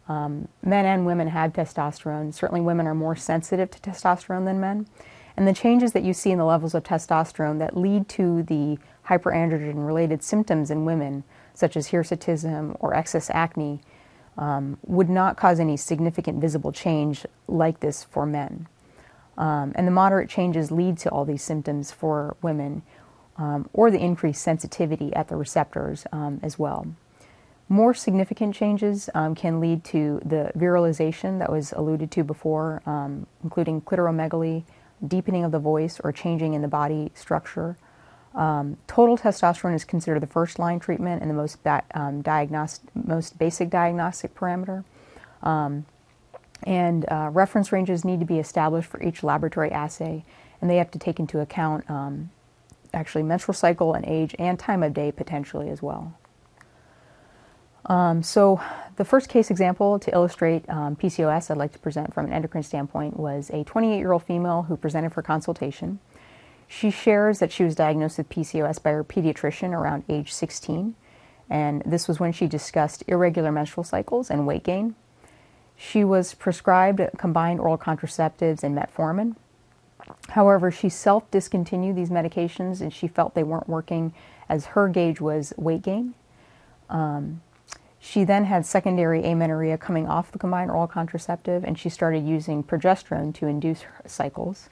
[0.08, 2.32] Um, men and women have testosterone.
[2.32, 4.87] Certainly, women are more sensitive to testosterone than men.
[5.37, 8.78] And the changes that you see in the levels of testosterone that lead to the
[9.06, 13.80] hyperandrogen related symptoms in women, such as hirsutism or excess acne,
[14.37, 18.66] um, would not cause any significant visible change like this for men.
[19.37, 22.82] Um, and the moderate changes lead to all these symptoms for women,
[23.38, 26.87] um, or the increased sensitivity at the receptors um, as well.
[27.68, 33.27] More significant changes um, can lead to the virilization that was alluded to before, um,
[33.44, 34.64] including clitoromegaly,
[35.07, 37.77] deepening of the voice, or changing in the body structure.
[38.35, 42.22] Um, total testosterone is considered the first line treatment and the most, ba- um,
[42.94, 44.85] most basic diagnostic parameter.
[45.42, 45.85] Um,
[46.62, 50.24] and uh, reference ranges need to be established for each laboratory assay,
[50.61, 52.31] and they have to take into account um,
[52.94, 56.18] actually menstrual cycle and age and time of day potentially as well.
[57.87, 58.61] Um, so
[58.96, 62.62] the first case example to illustrate um, PCOS I'd like to present from an endocrine
[62.62, 65.98] standpoint was a 28-year-old female who presented for consultation.
[66.66, 70.94] She shares that she was diagnosed with PCOS by her pediatrician around age 16,
[71.48, 74.94] and this was when she discussed irregular menstrual cycles and weight gain.
[75.74, 79.37] She was prescribed combined oral contraceptives and metformin.
[80.30, 84.14] However, she self discontinued these medications and she felt they weren't working
[84.48, 86.14] as her gauge was weight gain.
[86.88, 87.42] Um,
[87.98, 92.62] she then had secondary amenorrhea coming off the combined oral contraceptive, and she started using
[92.62, 94.68] progesterone to induce cycles.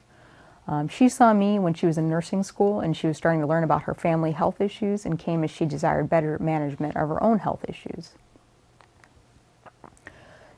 [0.68, 3.46] Um, she saw me when she was in nursing school, and she was starting to
[3.46, 7.22] learn about her family health issues and came as she desired better management of her
[7.22, 8.12] own health issues.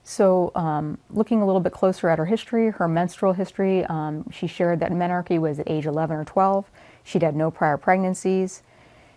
[0.09, 4.47] So, um, looking a little bit closer at her history, her menstrual history, um, she
[4.47, 6.71] shared that menarche was at age 11 or 12.
[7.05, 8.63] She'd had no prior pregnancies.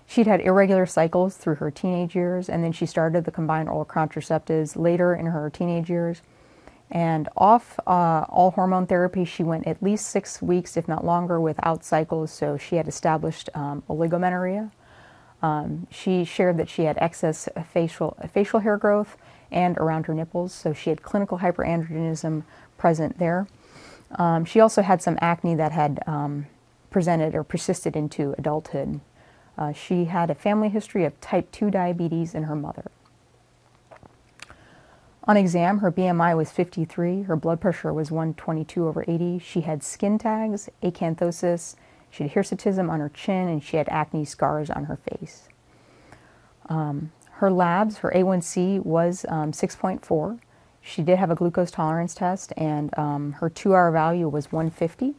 [0.06, 3.86] She'd had irregular cycles through her teenage years, and then she started the combined oral
[3.86, 6.24] contraceptives later in her teenage years.
[6.92, 11.40] And off uh, all hormone therapy, she went at least six weeks, if not longer,
[11.40, 12.34] without cycles.
[12.34, 14.72] So she had established um, oligomenorrhea.
[15.42, 19.16] Um, she shared that she had excess facial facial hair growth
[19.52, 22.44] and around her nipples, so she had clinical hyperandrogenism
[22.78, 23.48] present there.
[24.16, 26.48] Um, she also had some acne that had um,
[26.90, 29.00] presented or persisted into adulthood.
[29.58, 32.92] Uh, she had a family history of type 2 diabetes in her mother.
[35.26, 39.40] On exam, her BMI was 53, her blood pressure was 122 over 80.
[39.40, 41.76] She had skin tags, acanthosis,
[42.12, 45.48] she had hirsutism on her chin, and she had acne scars on her face.
[46.68, 47.12] Um,
[47.42, 50.40] her labs, her A1C was um, 6.4.
[50.80, 55.16] She did have a glucose tolerance test, and um, her two hour value was 150.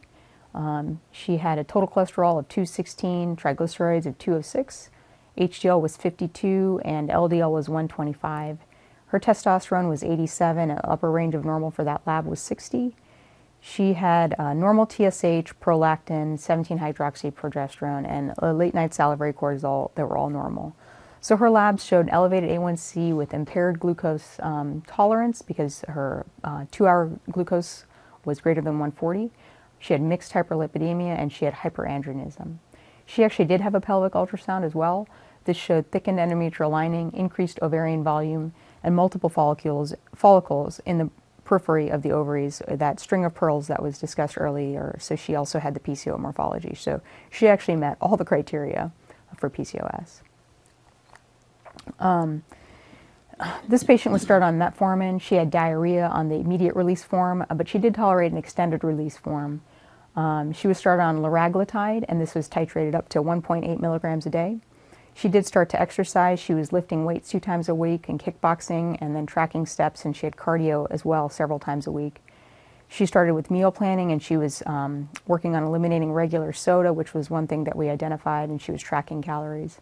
[0.55, 4.89] Um, she had a total cholesterol of 216, triglycerides of 206,
[5.37, 8.59] HDL was 52, and LDL was 125.
[9.07, 12.95] Her testosterone was 87, an upper range of normal for that lab was 60.
[13.59, 20.07] She had uh, normal TSH, prolactin, 17 hydroxyprogesterone, and a late night salivary cortisol that
[20.07, 20.73] were all normal.
[21.23, 26.85] So her labs showed elevated A1C with impaired glucose um, tolerance because her uh, two
[26.85, 27.85] hour glucose
[28.25, 29.31] was greater than 140.
[29.79, 32.57] She had mixed hyperlipidemia and she had hyperandrogenism.
[33.05, 35.07] She actually did have a pelvic ultrasound as well.
[35.45, 38.53] This showed thickened endometrial lining, increased ovarian volume,
[38.83, 41.09] and multiple follicles, follicles in the
[41.45, 44.97] periphery of the ovaries, that string of pearls that was discussed earlier.
[44.99, 46.75] So she also had the PCO morphology.
[46.75, 46.99] So
[47.29, 48.91] she actually met all the criteria
[49.37, 50.19] for PCOS.
[51.99, 52.43] Um,
[53.67, 55.21] this patient was started on metformin.
[55.21, 58.83] She had diarrhea on the immediate release form, uh, but she did tolerate an extended
[58.83, 59.61] release form.
[60.15, 64.29] Um, she was started on liraglutide, and this was titrated up to 1.8 milligrams a
[64.29, 64.59] day.
[65.15, 66.39] She did start to exercise.
[66.39, 70.15] She was lifting weights two times a week and kickboxing and then tracking steps, and
[70.15, 72.21] she had cardio as well several times a week.
[72.87, 77.13] She started with meal planning and she was um, working on eliminating regular soda, which
[77.13, 79.79] was one thing that we identified, and she was tracking calories.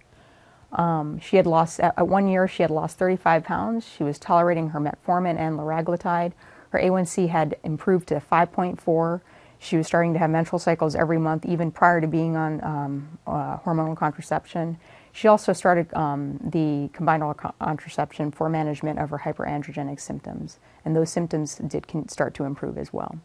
[0.73, 3.87] Um, she had lost, at one year, she had lost 35 pounds.
[3.87, 6.33] She was tolerating her metformin and liraglutide.
[6.69, 9.21] Her A1C had improved to 5.4.
[9.59, 13.19] She was starting to have menstrual cycles every month, even prior to being on um,
[13.27, 14.77] uh, hormonal contraception.
[15.11, 20.95] She also started um, the combined oral contraception for management of her hyperandrogenic symptoms, and
[20.95, 23.19] those symptoms did start to improve as well.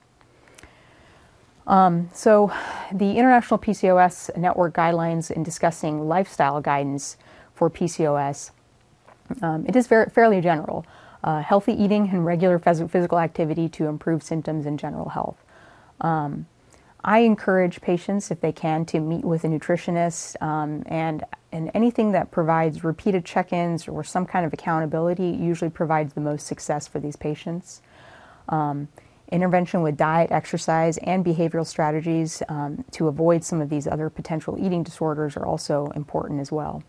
[1.66, 2.53] Um, so,
[2.92, 7.16] the International PCOS Network guidelines in discussing lifestyle guidance
[7.57, 8.53] for PCOS,
[9.43, 10.87] um, it is very, fairly general.
[11.25, 15.43] Uh, healthy eating and regular phys- physical activity to improve symptoms and general health.
[16.01, 16.47] Um,
[17.03, 22.13] I encourage patients, if they can, to meet with a nutritionist um, and, and anything
[22.13, 26.87] that provides repeated check ins or some kind of accountability usually provides the most success
[26.87, 27.81] for these patients.
[28.49, 28.89] Um,
[29.33, 34.57] intervention with diet, exercise, and behavioral strategies um, to avoid some of these other potential
[34.59, 36.83] eating disorders are also important as well.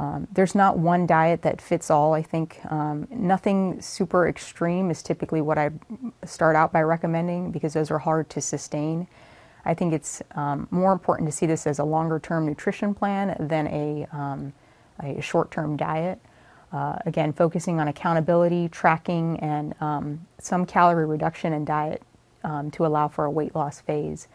[0.00, 2.58] Um, there's not one diet that fits all, I think.
[2.70, 5.72] Um, nothing super extreme is typically what I
[6.24, 9.06] start out by recommending because those are hard to sustain.
[9.66, 13.36] I think it's um, more important to see this as a longer term nutrition plan
[13.38, 14.54] than a, um,
[15.02, 16.18] a short term diet.
[16.72, 22.00] Uh, again, focusing on accountability, tracking, and um, some calorie reduction in diet
[22.42, 24.28] um, to allow for a weight loss phase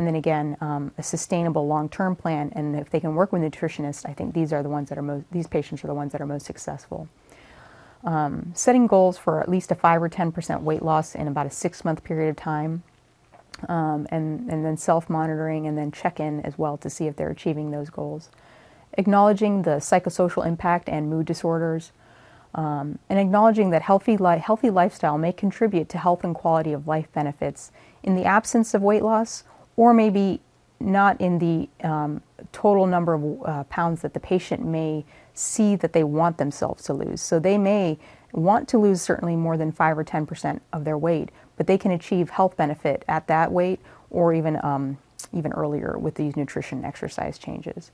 [0.00, 2.50] and then again, um, a sustainable long-term plan.
[2.56, 5.02] And if they can work with nutritionists, I think these are the ones that are
[5.02, 7.06] most, these patients are the ones that are most successful.
[8.02, 11.50] Um, setting goals for at least a 5 or 10% weight loss in about a
[11.50, 12.82] six month period of time.
[13.68, 17.16] Um, and, and then self monitoring and then check in as well to see if
[17.16, 18.30] they're achieving those goals.
[18.94, 21.92] Acknowledging the psychosocial impact and mood disorders.
[22.54, 26.88] Um, and acknowledging that healthy, li- healthy lifestyle may contribute to health and quality of
[26.88, 27.70] life benefits
[28.02, 29.44] in the absence of weight loss
[29.76, 30.40] or maybe
[30.80, 35.04] not in the um, total number of uh, pounds that the patient may
[35.34, 37.20] see that they want themselves to lose.
[37.20, 37.98] So they may
[38.32, 41.90] want to lose certainly more than 5 or 10% of their weight, but they can
[41.90, 44.98] achieve health benefit at that weight or even, um,
[45.32, 47.90] even earlier with these nutrition exercise changes.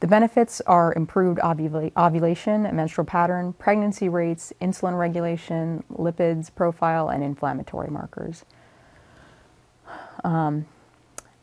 [0.00, 7.24] The benefits are improved ovula- ovulation, menstrual pattern, pregnancy rates, insulin regulation, lipids profile, and
[7.24, 8.44] inflammatory markers.
[10.22, 10.66] Um,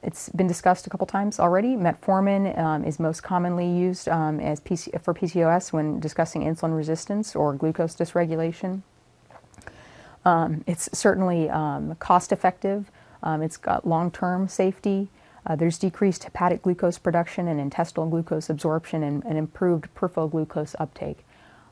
[0.05, 1.75] it's been discussed a couple times already.
[1.75, 7.35] Metformin um, is most commonly used um, as PC- for PCOS when discussing insulin resistance
[7.35, 8.83] or glucose dysregulation.
[10.23, 12.91] Um, it's certainly um, cost effective.
[13.23, 15.09] Um, it's got long term safety.
[15.47, 20.75] Uh, there's decreased hepatic glucose production and intestinal glucose absorption and, and improved peripheral glucose
[20.79, 21.25] uptake.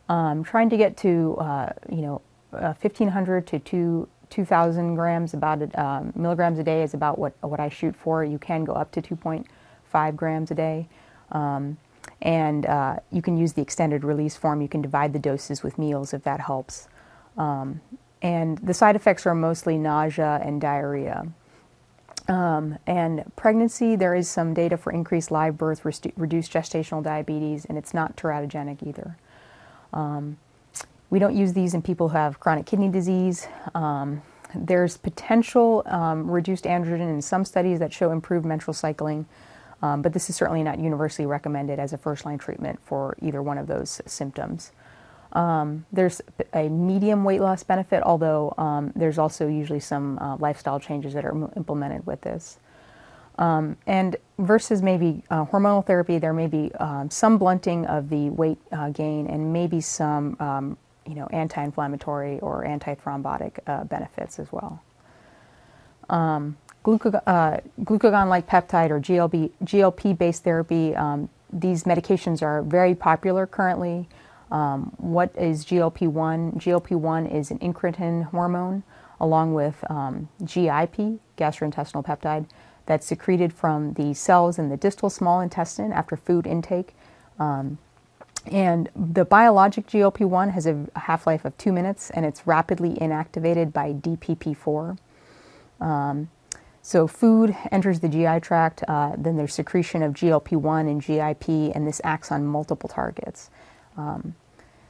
[0.10, 2.22] Um, trying to get to, uh, you know,
[2.52, 7.60] uh, 1500 to 2 2,000 grams, about um, milligrams a day is about what, what
[7.60, 8.24] I shoot for.
[8.24, 10.88] You can go up to 2.5 grams a day.
[11.32, 11.78] Um,
[12.20, 14.60] and uh, you can use the extended release form.
[14.60, 16.88] You can divide the doses with meals if that helps.
[17.38, 17.82] Um,
[18.24, 21.28] and the side effects are mostly nausea and diarrhea.
[22.28, 25.86] Um, and pregnancy, there is some data for increased live birth,
[26.18, 29.16] reduced gestational diabetes, and it's not teratogenic either.
[29.92, 30.38] Um,
[31.14, 33.48] we don't use these in people who have chronic kidney disease.
[33.76, 34.24] Um,
[34.56, 39.28] there's potential um, reduced androgen in some studies that show improved menstrual cycling,
[39.84, 43.44] um, but this is certainly not universally recommended as a first line treatment for either
[43.44, 44.72] one of those symptoms.
[45.34, 46.20] Um, there's
[46.52, 51.26] a medium weight loss benefit, although um, there's also usually some uh, lifestyle changes that
[51.26, 52.58] are m- implemented with this.
[53.38, 58.32] Um, and versus maybe uh, hormonal therapy, there may be um, some blunting of the
[58.32, 60.36] weight uh, gain and maybe some
[61.08, 64.82] you know, anti-inflammatory or anti-thrombotic uh, benefits as well.
[66.10, 73.46] Um, glucag- uh, glucagon-like peptide or GLP, GLP-based therapy, um, these medications are very popular
[73.46, 74.08] currently.
[74.52, 76.56] Um, what is GLP-1?
[76.56, 78.84] GLP-1 is an incretin hormone
[79.20, 82.46] along with um, GIP, gastrointestinal peptide,
[82.86, 86.94] that's secreted from the cells in the distal small intestine after food intake.
[87.40, 87.78] Um,
[88.52, 92.96] and the biologic GLP 1 has a half life of two minutes and it's rapidly
[92.96, 94.98] inactivated by DPP4.
[95.80, 96.30] Um,
[96.82, 101.48] so, food enters the GI tract, uh, then there's secretion of GLP 1 and GIP,
[101.74, 103.50] and this acts on multiple targets.
[103.96, 104.36] Um,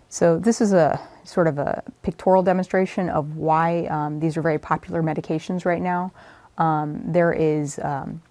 [0.09, 4.57] so, this is a sort of a pictorial demonstration of why um, these are very
[4.57, 6.11] popular medications right now.
[6.57, 8.23] Um, there is um,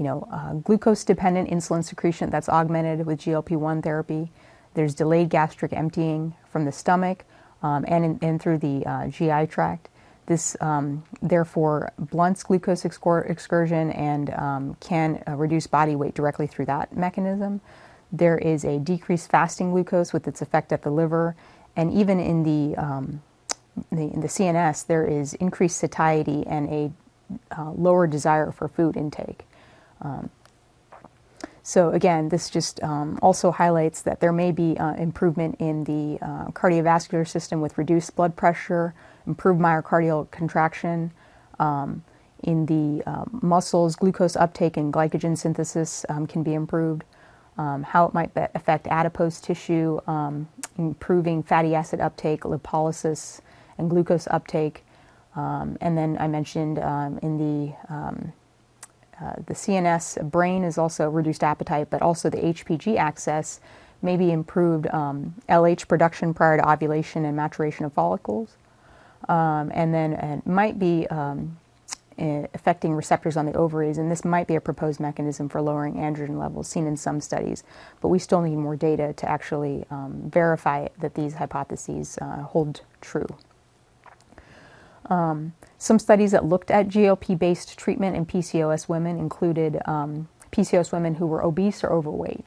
[0.00, 4.32] you know, uh, glucose dependent insulin secretion that's augmented with GLP 1 therapy.
[4.74, 7.24] There's delayed gastric emptying from the stomach
[7.62, 9.88] um, and, in, and through the uh, GI tract.
[10.26, 16.66] This um, therefore blunts glucose excursion and um, can uh, reduce body weight directly through
[16.66, 17.60] that mechanism.
[18.12, 21.34] There is a decreased fasting glucose with its effect at the liver,
[21.76, 23.22] and even in the, um,
[23.90, 26.92] the, in the CNS, there is increased satiety and a
[27.56, 29.44] uh, lower desire for food intake.
[30.00, 30.30] Um,
[31.70, 36.18] so again, this just um, also highlights that there may be uh, improvement in the
[36.20, 38.92] uh, cardiovascular system with reduced blood pressure,
[39.24, 41.12] improved myocardial contraction.
[41.60, 42.02] Um,
[42.42, 47.04] in the um, muscles, glucose uptake and glycogen synthesis um, can be improved.
[47.56, 53.42] Um, how it might affect adipose tissue, um, improving fatty acid uptake, lipolysis,
[53.78, 54.82] and glucose uptake.
[55.36, 56.78] and then I mentioned
[57.22, 58.32] in the
[59.22, 63.60] uh, the CNS brain is also reduced appetite, but also the HPG axis
[64.02, 68.56] may be improved um, LH production prior to ovulation and maturation of follicles.
[69.28, 71.58] Um, and then it might be um,
[72.18, 76.38] affecting receptors on the ovaries, and this might be a proposed mechanism for lowering androgen
[76.38, 77.62] levels seen in some studies,
[78.00, 82.82] but we still need more data to actually um, verify that these hypotheses uh, hold
[83.00, 83.26] true.
[85.10, 90.92] Um, some studies that looked at GLP based treatment in PCOS women included um, PCOS
[90.92, 92.44] women who were obese or overweight,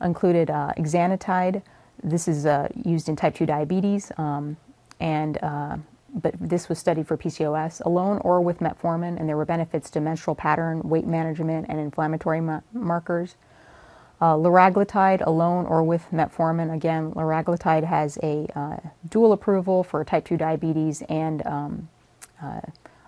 [0.00, 1.62] included uh, exenatide.
[2.02, 4.56] This is uh, used in type 2 diabetes, um,
[5.00, 5.76] and uh,
[6.14, 10.00] but this was studied for PCOS alone or with metformin, and there were benefits to
[10.00, 13.34] menstrual pattern, weight management, and inflammatory ma- markers.
[14.20, 16.72] Uh, liraglutide alone or with metformin.
[16.72, 18.76] Again, liraglutide has a uh,
[19.08, 21.88] dual approval for type 2 diabetes and um,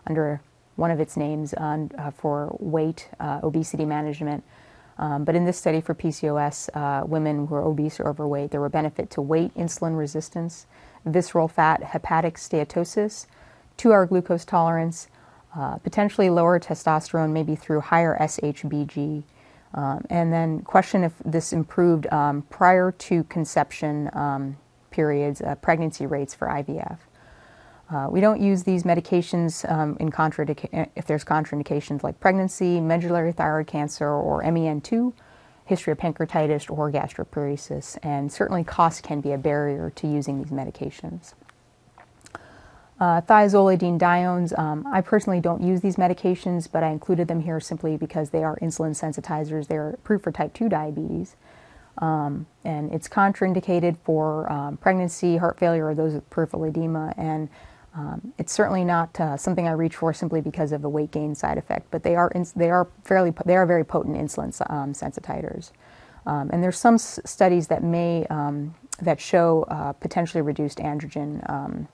[0.07, 0.41] under
[0.77, 4.45] one of its names uh, for weight uh, obesity management.
[4.99, 8.61] Um, but in this study for PCOS, uh, women who were obese or overweight, there
[8.61, 10.67] were benefit to weight, insulin resistance,
[11.05, 13.27] visceral fat, hepatic steatosis,
[13.77, 15.09] two-hour glucose tolerance,
[15.55, 19.23] uh, potentially lower testosterone, maybe through higher SHBG.
[19.75, 24.57] Um, and then question if this improved um, prior to conception um,
[24.91, 26.99] periods, uh, pregnancy rates for IVF.
[27.89, 33.33] Uh, we don't use these medications um, in contraindica- if there's contraindications like pregnancy, medullary
[33.33, 35.13] thyroid cancer, or MEN2,
[35.67, 40.51] history of pancreatitis, or gastroparesis, and certainly cost can be a barrier to using these
[40.51, 41.35] medications.
[42.99, 47.97] Uh, thiazolidinediones, um, I personally don't use these medications, but I included them here simply
[47.97, 49.69] because they are insulin sensitizers.
[49.69, 51.37] They're approved for type 2 diabetes.
[51.99, 57.15] Um, and it's contraindicated for um, pregnancy, heart failure, or those with peripheral edema.
[57.17, 57.49] And
[57.97, 61.35] um, it's certainly not uh, something I reach for simply because of the weight gain
[61.35, 65.73] side effect, but they are they are fairly they are very potent insulin um, sensitizers.
[66.27, 71.89] Um, and there's some studies that may um, that show uh, potentially reduced androgen um,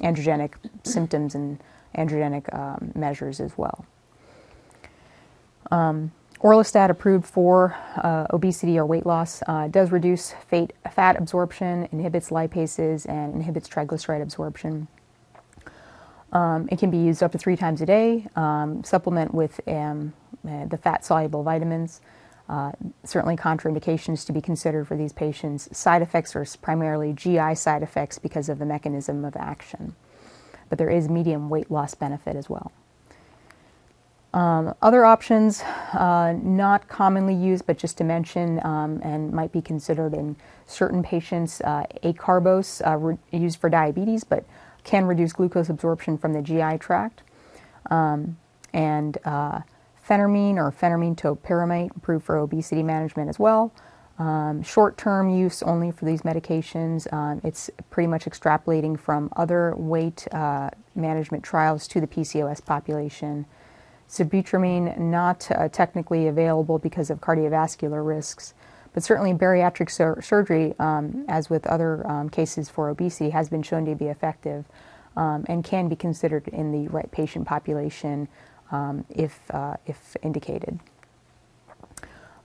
[0.00, 1.62] androgenic symptoms and
[1.96, 3.86] androgenic um, measures as well.
[6.42, 12.30] Orlistat approved for uh, obesity or weight loss uh, does reduce fat, fat absorption, inhibits
[12.30, 14.88] lipases, and inhibits triglyceride absorption.
[16.32, 20.12] Um, it can be used up to three times a day, um, supplement with um,
[20.46, 22.00] uh, the fat soluble vitamins.
[22.48, 22.70] Uh,
[23.02, 25.68] certainly contraindications to be considered for these patients.
[25.76, 29.96] Side effects are primarily GI side effects because of the mechanism of action.
[30.68, 32.70] But there is medium weight loss benefit as well.
[34.32, 35.62] Um, other options,
[35.94, 41.02] uh, not commonly used, but just to mention um, and might be considered in certain
[41.02, 44.44] patients, uh, acarbose, uh, used for diabetes, but
[44.86, 47.22] can reduce glucose absorption from the GI tract.
[47.90, 48.38] Um,
[48.72, 49.60] and uh,
[50.08, 53.74] phentermine or phentermine topiramate, approved for obesity management as well.
[54.18, 57.12] Um, short-term use only for these medications.
[57.12, 63.44] Um, it's pretty much extrapolating from other weight uh, management trials to the PCOS population.
[64.08, 68.54] Sibutramine not uh, technically available because of cardiovascular risks,
[68.96, 73.62] but certainly bariatric sur- surgery, um, as with other um, cases for obesity, has been
[73.62, 74.64] shown to be effective
[75.18, 78.26] um, and can be considered in the right patient population
[78.72, 80.80] um, if, uh, if indicated.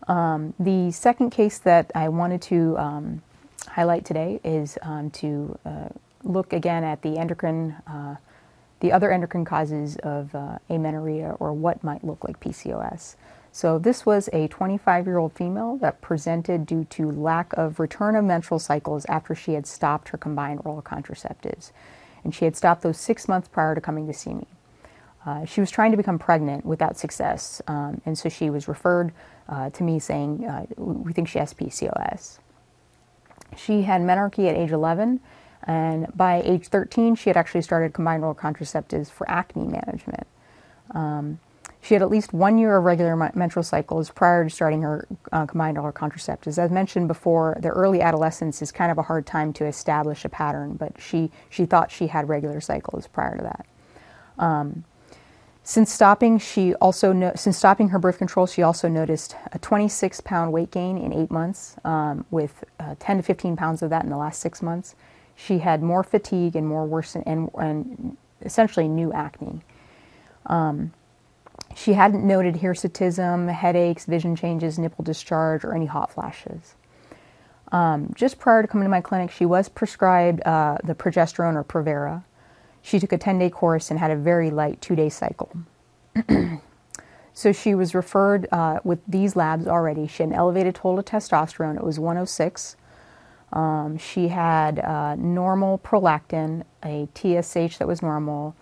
[0.10, 3.22] Um, the second case that I wanted to
[3.70, 4.78] highlight today is
[5.14, 5.88] to uh,
[6.26, 8.16] look again at the endocrine, uh,
[8.82, 13.16] the other endocrine causes of uh, amenorrhea or what might look like PCOS.
[13.52, 18.60] So this was a 25-year-old female that presented due to lack of return of menstrual
[18.60, 21.72] cycles after she had stopped her combined oral contraceptives.
[22.24, 24.48] And she had stopped those six months prior to coming to see me.
[25.26, 29.14] Uh, she was trying to become pregnant without success, um, and so she was referred
[29.50, 32.40] uh, to me saying, uh, We think she has PCOS.
[33.56, 35.20] She had menarche at age 11,
[35.64, 40.26] and by age 13, she had actually started combined oral contraceptives for acne management.
[40.92, 41.40] Um,
[41.82, 45.46] she had at least one year of regular menstrual cycles prior to starting her uh,
[45.48, 46.58] combined oral contraceptives.
[46.60, 50.30] As mentioned before, the early adolescence is kind of a hard time to establish a
[50.30, 53.66] pattern, but she, she thought she had regular cycles prior to that.
[54.38, 54.84] Um,
[55.64, 60.22] since stopping, she also no- since stopping her birth control, she also noticed a 26
[60.22, 64.04] pound weight gain in eight months, um, with uh, 10 to 15 pounds of that
[64.04, 64.96] in the last six months.
[65.36, 69.62] She had more fatigue and more worsen and, and essentially new acne.
[70.48, 70.94] Um,
[71.76, 76.76] she hadn't noted hirsutism, headaches, vision changes, nipple discharge, or any hot flashes.
[77.72, 81.64] Um, just prior to coming to my clinic, she was prescribed uh, the progesterone or
[81.64, 82.24] Provera.
[82.82, 85.52] She took a 10 day course and had a very light two day cycle.
[87.34, 90.08] so she was referred uh, with these labs already.
[90.08, 92.76] She had an elevated total testosterone, it was 106.
[93.54, 98.56] Um, she had uh, normal prolactin, a TSH that was normal,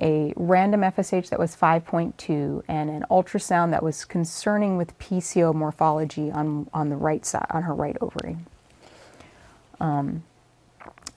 [0.00, 6.30] a random FSH that was 5.2, and an ultrasound that was concerning with PCO morphology
[6.30, 8.36] on, on the right side, on her right ovary.
[9.80, 10.22] Um,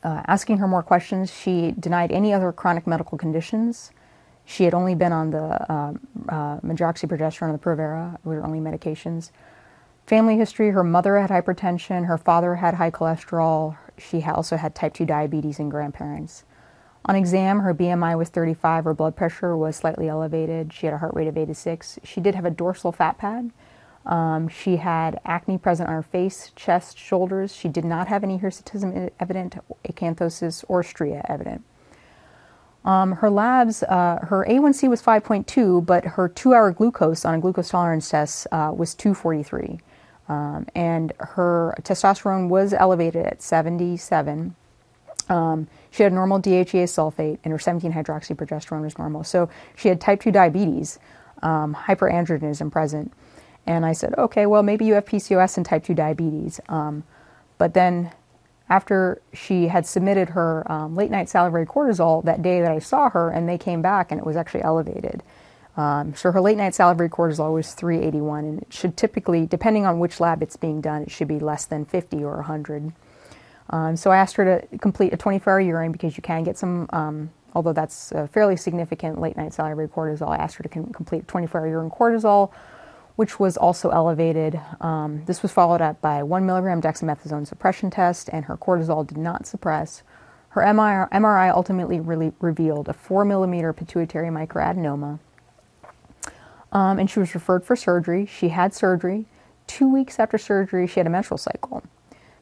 [0.04, 3.92] uh, asking her more questions, she denied any other chronic medical conditions.
[4.46, 5.94] She had only been on the uh,
[6.30, 9.32] uh, medroxyprogesterone and the Provera, we were only medications.
[10.08, 13.78] Family history: her mother had hypertension, her father had high cholesterol.
[13.98, 16.46] She also had type 2 diabetes and grandparents.
[17.06, 20.74] On exam, her BMI was 35, her blood pressure was slightly elevated.
[20.74, 22.00] She had a heart rate of 86.
[22.04, 23.52] She did have a dorsal fat pad,
[24.06, 27.56] um, she had acne present on her face, chest, shoulders.
[27.56, 31.64] She did not have any hirsutism evident, acanthosis, or stria evident.
[32.86, 37.40] Um, her labs, uh, her A1C was 5.2, but her two hour glucose on a
[37.40, 39.80] glucose tolerance test uh, was 243.
[40.30, 44.56] Um, and her testosterone was elevated at 77.
[45.28, 49.24] Um, she had normal DHEA sulfate, and her 17 hydroxyprogesterone was normal.
[49.24, 51.00] So she had type 2 diabetes,
[51.42, 53.12] um, hyperandrogenism present.
[53.66, 56.60] And I said, okay, well, maybe you have PCOS and type 2 diabetes.
[56.70, 57.04] Um,
[57.58, 58.12] but then
[58.70, 63.10] after she had submitted her um, late night salivary cortisol that day that I saw
[63.10, 65.24] her, and they came back and it was actually elevated.
[65.76, 70.00] Um, so her late night salivary cortisol was 381, and it should typically, depending on
[70.00, 72.92] which lab it's being done, it should be less than 50 or 100.
[73.70, 76.58] Um, so I asked her to complete a 24 hour urine because you can get
[76.58, 80.30] some, um, although that's a fairly significant late night salivary cortisol.
[80.30, 82.52] I asked her to complete 24 hour urine cortisol
[83.20, 84.58] which was also elevated.
[84.80, 89.18] Um, this was followed up by one milligram dexamethasone suppression test, and her cortisol did
[89.18, 90.04] not suppress.
[90.52, 95.20] Her MRI, MRI ultimately really revealed a four millimeter pituitary microadenoma,
[96.72, 98.26] um, and she was referred for surgery.
[98.26, 99.26] She had surgery.
[99.68, 101.84] Two weeks after surgery, she had a menstrual cycle.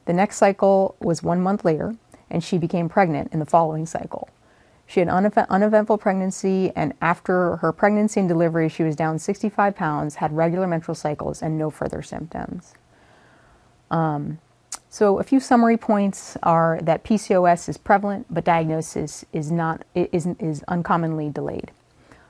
[0.08, 1.94] The next cycle was one month later,
[2.30, 4.30] and she became pregnant in the following cycle.
[4.86, 9.76] She had an uneventful pregnancy, and after her pregnancy and delivery, she was down 65
[9.76, 12.72] pounds, had regular menstrual cycles, and no further symptoms.
[13.90, 14.38] Um,
[14.88, 20.26] so, a few summary points are that PCOS is prevalent, but diagnosis is not is,
[20.38, 21.70] is uncommonly delayed.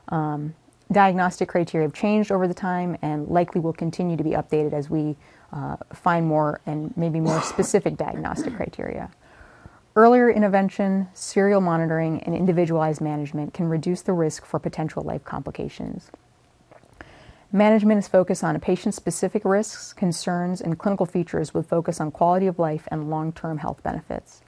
[0.09, 0.57] Um,
[0.91, 4.91] diagnostic criteria have changed over the time and likely will continue to be updated as
[4.91, 5.15] we
[5.53, 9.11] uh, find more and maybe more specific diagnostic criteria.
[9.97, 16.11] Earlier intervention, serial monitoring, and individualized management can reduce the risk for potential life complications.
[17.51, 22.11] Management is focused on a patient specific risks, concerns, and clinical features with focus on
[22.11, 24.43] quality of life and long term health benefits.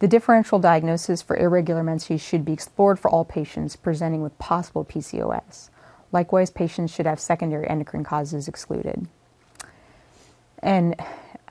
[0.00, 4.84] The differential diagnosis for irregular menses should be explored for all patients presenting with possible
[4.84, 5.70] PCOS.
[6.12, 9.08] Likewise, patients should have secondary endocrine causes excluded.
[10.62, 10.96] And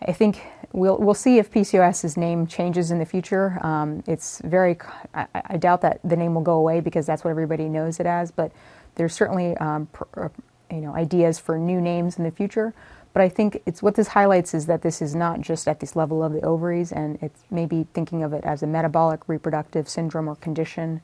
[0.01, 0.41] I think
[0.73, 3.57] we'll, we'll see if PCOS's name changes in the future.
[3.65, 4.77] Um, it's very,
[5.13, 8.05] I, I, doubt that the name will go away because that's what everybody knows it
[8.05, 8.51] as, but
[8.95, 10.27] there's certainly um, pr-
[10.69, 12.73] you know, ideas for new names in the future.
[13.13, 15.95] But I think it's what this highlights is that this is not just at this
[15.95, 20.27] level of the ovaries, and it's maybe thinking of it as a metabolic reproductive syndrome
[20.27, 21.01] or condition.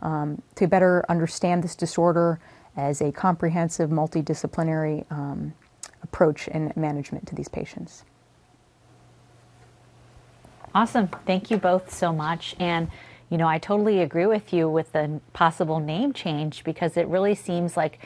[0.00, 2.38] Um, to better understand this disorder
[2.76, 5.54] as a comprehensive multidisciplinary um,
[6.02, 8.04] approach and management to these patients.
[10.74, 11.08] Awesome.
[11.26, 12.54] Thank you both so much.
[12.58, 12.90] And,
[13.30, 17.34] you know, I totally agree with you with the possible name change because it really
[17.34, 17.98] seems like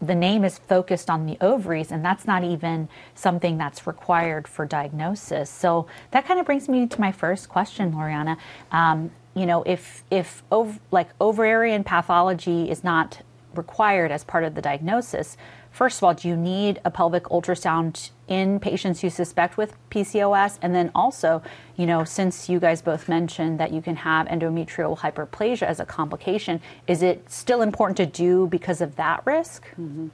[0.00, 4.64] the name is focused on the ovaries, and that's not even something that's required for
[4.64, 5.50] diagnosis.
[5.50, 8.36] So that kind of brings me to my first question, Loriana.
[8.70, 13.22] Um, you know, if if ov- like ovarian pathology is not
[13.54, 15.36] required as part of the diagnosis,
[15.78, 20.58] first of all, do you need a pelvic ultrasound in patients you suspect with PCOS?
[20.60, 21.40] And then also,
[21.76, 25.86] you know, since you guys both mentioned that you can have endometrial hyperplasia as a
[25.86, 29.68] complication, is it still important to do because of that risk?
[29.80, 30.08] Mm-hmm.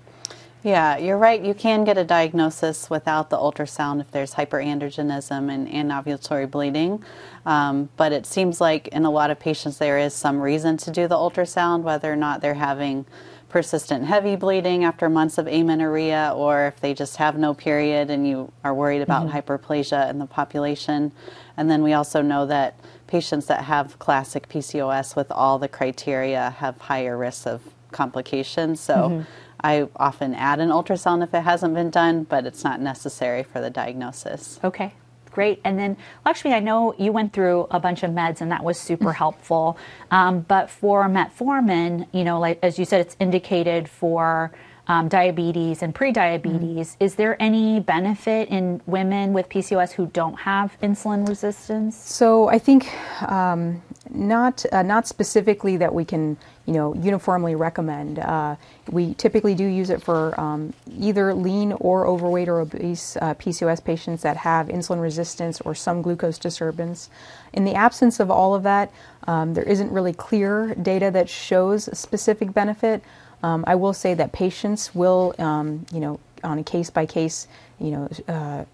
[0.65, 1.43] Yeah, you're right.
[1.43, 7.03] You can get a diagnosis without the ultrasound if there's hyperandrogenism and anovulatory bleeding.
[7.47, 10.91] Um, but it seems like in a lot of patients there is some reason to
[10.91, 13.07] do the ultrasound, whether or not they're having
[13.55, 18.27] persistent heavy bleeding after months of amenorrhea, or if they just have no period and
[18.27, 19.39] you are worried about mm-hmm.
[19.39, 21.13] hyperplasia in the population.
[21.57, 22.77] And then we also know that
[23.07, 28.81] patients that have classic PCOS with all the criteria have higher risks of complications.
[28.81, 29.23] So mm-hmm.
[29.61, 33.61] I often add an ultrasound if it hasn't been done, but it's not necessary for
[33.61, 34.59] the diagnosis.
[34.65, 34.95] Okay,
[35.35, 35.61] great.
[35.65, 38.79] And then, Lakshmi, I know you went through a bunch of meds, and that was
[38.79, 39.77] super helpful.
[40.11, 44.53] Um, but for metformin, you know, like as you said, it's indicated for
[44.87, 46.43] um, diabetes and prediabetes.
[46.43, 47.05] Mm-hmm.
[47.05, 51.97] Is there any benefit in women with PCOS who don't have insulin resistance?
[51.97, 52.93] So I think
[53.31, 58.19] um, not uh, not specifically that we can you know uniformly recommend.
[58.19, 58.57] Uh,
[58.91, 63.83] we typically do use it for um, either lean or overweight or obese uh, PCOS
[63.83, 67.09] patients that have insulin resistance or some glucose disturbance.
[67.55, 68.93] In the absence of all of that,
[69.27, 73.03] um, there isn't really clear data that shows specific benefit.
[73.45, 77.47] Um, I will say that patients will, um, you know, on a case by case,
[77.79, 78.65] you know, uh,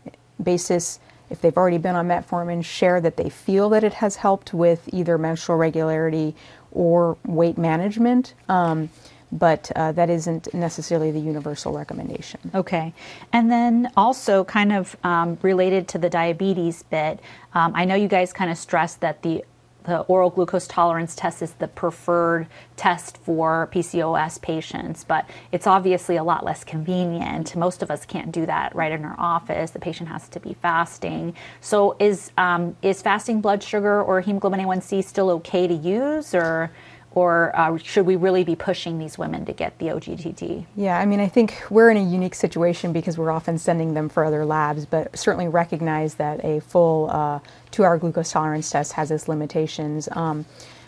[0.40, 4.54] basis, if they've already been on metformin, share that they feel that it has helped
[4.54, 6.36] with either menstrual regularity
[6.70, 8.34] or weight management.
[8.48, 8.90] Um,
[9.32, 12.40] but uh, that isn't necessarily the universal recommendation.
[12.54, 12.92] Okay.
[13.32, 17.18] And then also, kind of um, related to the diabetes bit,
[17.54, 19.44] um, I know you guys kind of stressed that the
[19.90, 26.14] the oral glucose tolerance test is the preferred test for PCOS patients, but it's obviously
[26.14, 27.56] a lot less convenient.
[27.56, 29.72] Most of us can't do that right in our office.
[29.72, 31.34] The patient has to be fasting.
[31.60, 36.70] So, is um, is fasting blood sugar or hemoglobin A1C still okay to use, or
[37.12, 40.64] or uh, should we really be pushing these women to get the OGTT?
[40.76, 44.08] Yeah, I mean, I think we're in a unique situation because we're often sending them
[44.08, 47.40] for other labs, but certainly recognize that a full uh,
[47.72, 50.08] two hour glucose tolerance test has its limitations.
[50.12, 50.46] Um,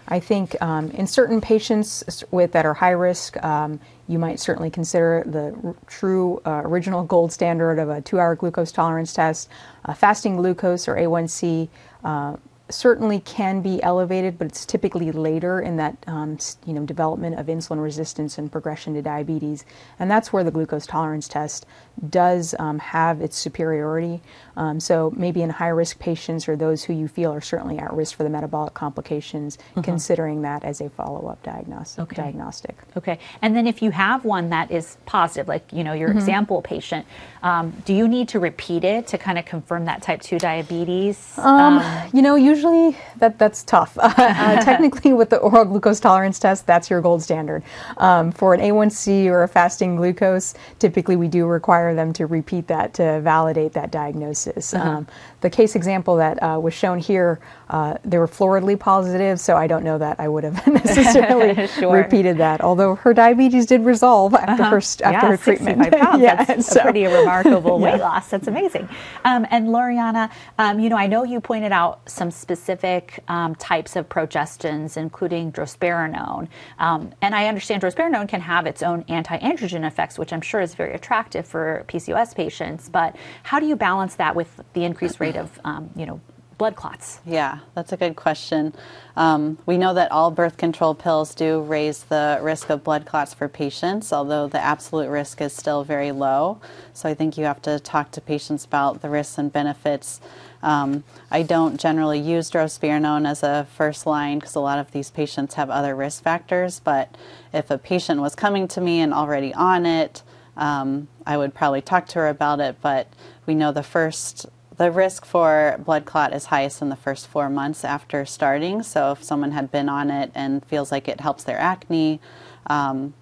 [0.09, 4.71] I think um, in certain patients with that are high risk, um, you might certainly
[4.71, 9.49] consider the r- true uh, original gold standard of a two-hour glucose tolerance test.
[9.85, 11.69] Uh, fasting glucose or A1C
[12.05, 12.37] uh,
[12.73, 17.47] certainly can be elevated, but it's typically later in that um, you know development of
[17.47, 19.65] insulin resistance and progression to diabetes,
[19.99, 21.67] and that's where the glucose tolerance test
[22.09, 24.21] does um, have its superiority.
[24.57, 27.93] Um, so maybe in high risk patients or those who you feel are certainly at
[27.93, 29.81] risk for the metabolic complications, mm-hmm.
[29.83, 32.03] considering that as a follow up diagnostic.
[32.03, 32.17] Okay.
[32.17, 32.77] diagnostic.
[32.97, 36.19] Okay, and then if you have one that is positive, like you know your mm-hmm.
[36.19, 37.07] example patient,
[37.43, 41.39] um, do you need to repeat it to kind of confirm that type two diabetes?
[41.39, 43.97] Um, um, you know, usually that that's tough.
[44.01, 47.63] uh, technically, with the oral glucose tolerance test, that's your gold standard.
[47.97, 52.67] Um, for an A1C or a fasting glucose, typically we do require them to repeat
[52.69, 54.75] that to validate that diagnosis.
[54.75, 54.89] Uh-huh.
[54.89, 55.07] Um,
[55.41, 59.67] the case example that uh, was shown here, uh, they were floridly positive, so I
[59.67, 61.95] don't know that I would have necessarily sure.
[61.95, 62.61] repeated that.
[62.61, 64.71] Although her diabetes did resolve after uh-huh.
[64.71, 65.79] her after yeah, her treatment.
[66.21, 66.81] yeah, that's so.
[66.81, 68.29] a pretty remarkable weight loss.
[68.29, 68.89] That's amazing.
[69.25, 73.97] Um, and Loriana, um, you know, I know you pointed out some specific um, types
[73.97, 80.19] of progestins, including drospirenone, um, and I understand drospirenone can have its own anti-androgen effects,
[80.19, 82.89] which I'm sure is very attractive for PCOS patients.
[82.89, 86.21] But how do you balance that with the increased rate of, um, you know,
[86.63, 87.19] blood clots?
[87.27, 88.73] Yeah, that's a good question.
[89.17, 93.35] Um, we know that all birth control pills do raise the risk of blood clots
[93.35, 96.61] for patients, although the absolute risk is still very low.
[96.93, 100.21] So I think you have to talk to patients about the risks and benefits.
[100.63, 101.03] Um,
[101.33, 105.55] I don't generally use drospirenone as a first line because a lot of these patients
[105.55, 106.79] have other risk factors.
[106.79, 107.17] But
[107.53, 110.23] if a patient was coming to me and already on it,
[110.57, 112.77] um, I would probably talk to her about it.
[112.81, 113.09] But
[113.47, 114.47] we know the first
[114.77, 118.83] the risk for blood clot is highest in the first four months after starting.
[118.83, 122.21] So if someone had been on it and feels like it helps their acne,
[122.67, 123.15] um,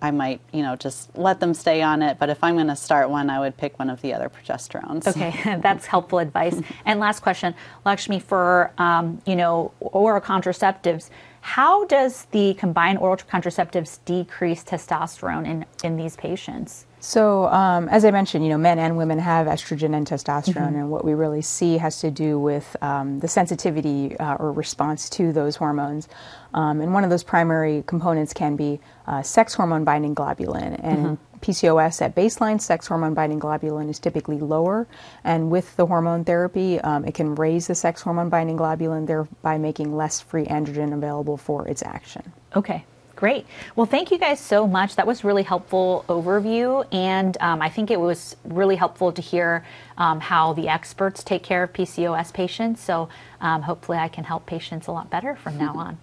[0.00, 2.18] I might, you know, just let them stay on it.
[2.18, 5.06] But if I'm going to start one, I would pick one of the other progesterones.
[5.08, 6.60] Okay, that's helpful advice.
[6.84, 7.54] and last question,
[7.84, 11.10] Lakshmi, for um, you know oral contraceptives,
[11.48, 16.84] how does the combined oral contraceptives decrease testosterone in in these patients?
[17.00, 20.76] So, um, as I mentioned, you know, men and women have estrogen and testosterone, mm-hmm.
[20.76, 25.08] and what we really see has to do with um, the sensitivity uh, or response
[25.10, 26.08] to those hormones.
[26.54, 30.80] Um, and one of those primary components can be uh, sex hormone binding globulin.
[30.82, 31.38] And mm-hmm.
[31.40, 34.88] PCOS at baseline, sex hormone binding globulin is typically lower.
[35.22, 39.58] And with the hormone therapy, um, it can raise the sex hormone binding globulin, thereby
[39.58, 42.32] making less free androgen available for its action.
[42.56, 42.84] Okay.
[43.18, 43.46] Great.
[43.74, 44.94] Well, thank you guys so much.
[44.94, 49.64] That was really helpful overview, and um, I think it was really helpful to hear
[49.96, 52.80] um, how the experts take care of PCOS patients.
[52.80, 53.08] So
[53.40, 55.98] um, hopefully, I can help patients a lot better from now on.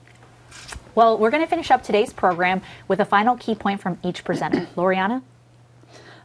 [0.93, 4.25] Well, we're going to finish up today's program with a final key point from each
[4.25, 4.67] presenter.
[4.75, 5.21] Loriana?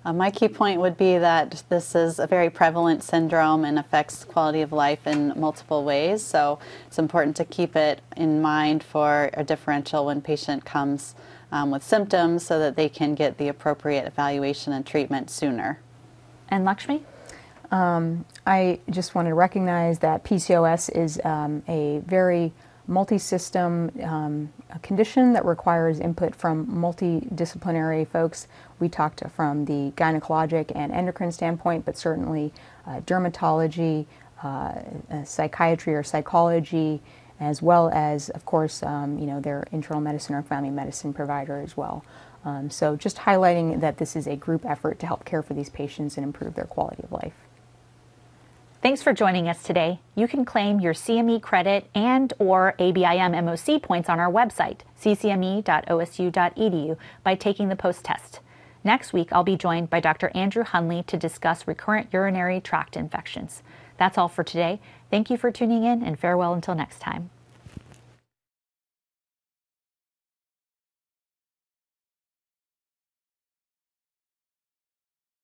[0.03, 4.25] Uh, my key point would be that this is a very prevalent syndrome and affects
[4.25, 6.23] quality of life in multiple ways.
[6.23, 11.15] So it's important to keep it in mind for a differential when patient comes
[11.53, 15.81] um, with symptoms so that they can get the appropriate evaluation and treatment sooner.
[16.49, 17.05] And Lakshmi?
[17.71, 22.53] Um, I just want to recognize that PCOS is um, a very
[22.91, 28.49] multi-system um, condition that requires input from multidisciplinary folks.
[28.81, 32.53] We talked from the gynecologic and endocrine standpoint, but certainly
[32.87, 34.07] uh, dermatology,
[34.43, 34.75] uh,
[35.11, 37.01] uh, psychiatry or psychology,
[37.39, 41.61] as well as, of course, um, you know, their internal medicine or family medicine provider
[41.61, 42.05] as well.
[42.45, 45.71] Um, so just highlighting that this is a group effort to help care for these
[45.71, 47.35] patients and improve their quality of life.
[48.83, 50.01] Thanks for joining us today.
[50.15, 56.97] You can claim your CME credit and or ABIM MOC points on our website, ccme.osu.edu,
[57.23, 58.41] by taking the post test.
[58.83, 60.31] Next week, I'll be joined by Dr.
[60.35, 63.63] Andrew Hunley to discuss recurrent urinary tract infections.
[63.99, 64.81] That's all for today.
[65.11, 67.29] Thank you for tuning in and farewell until next time.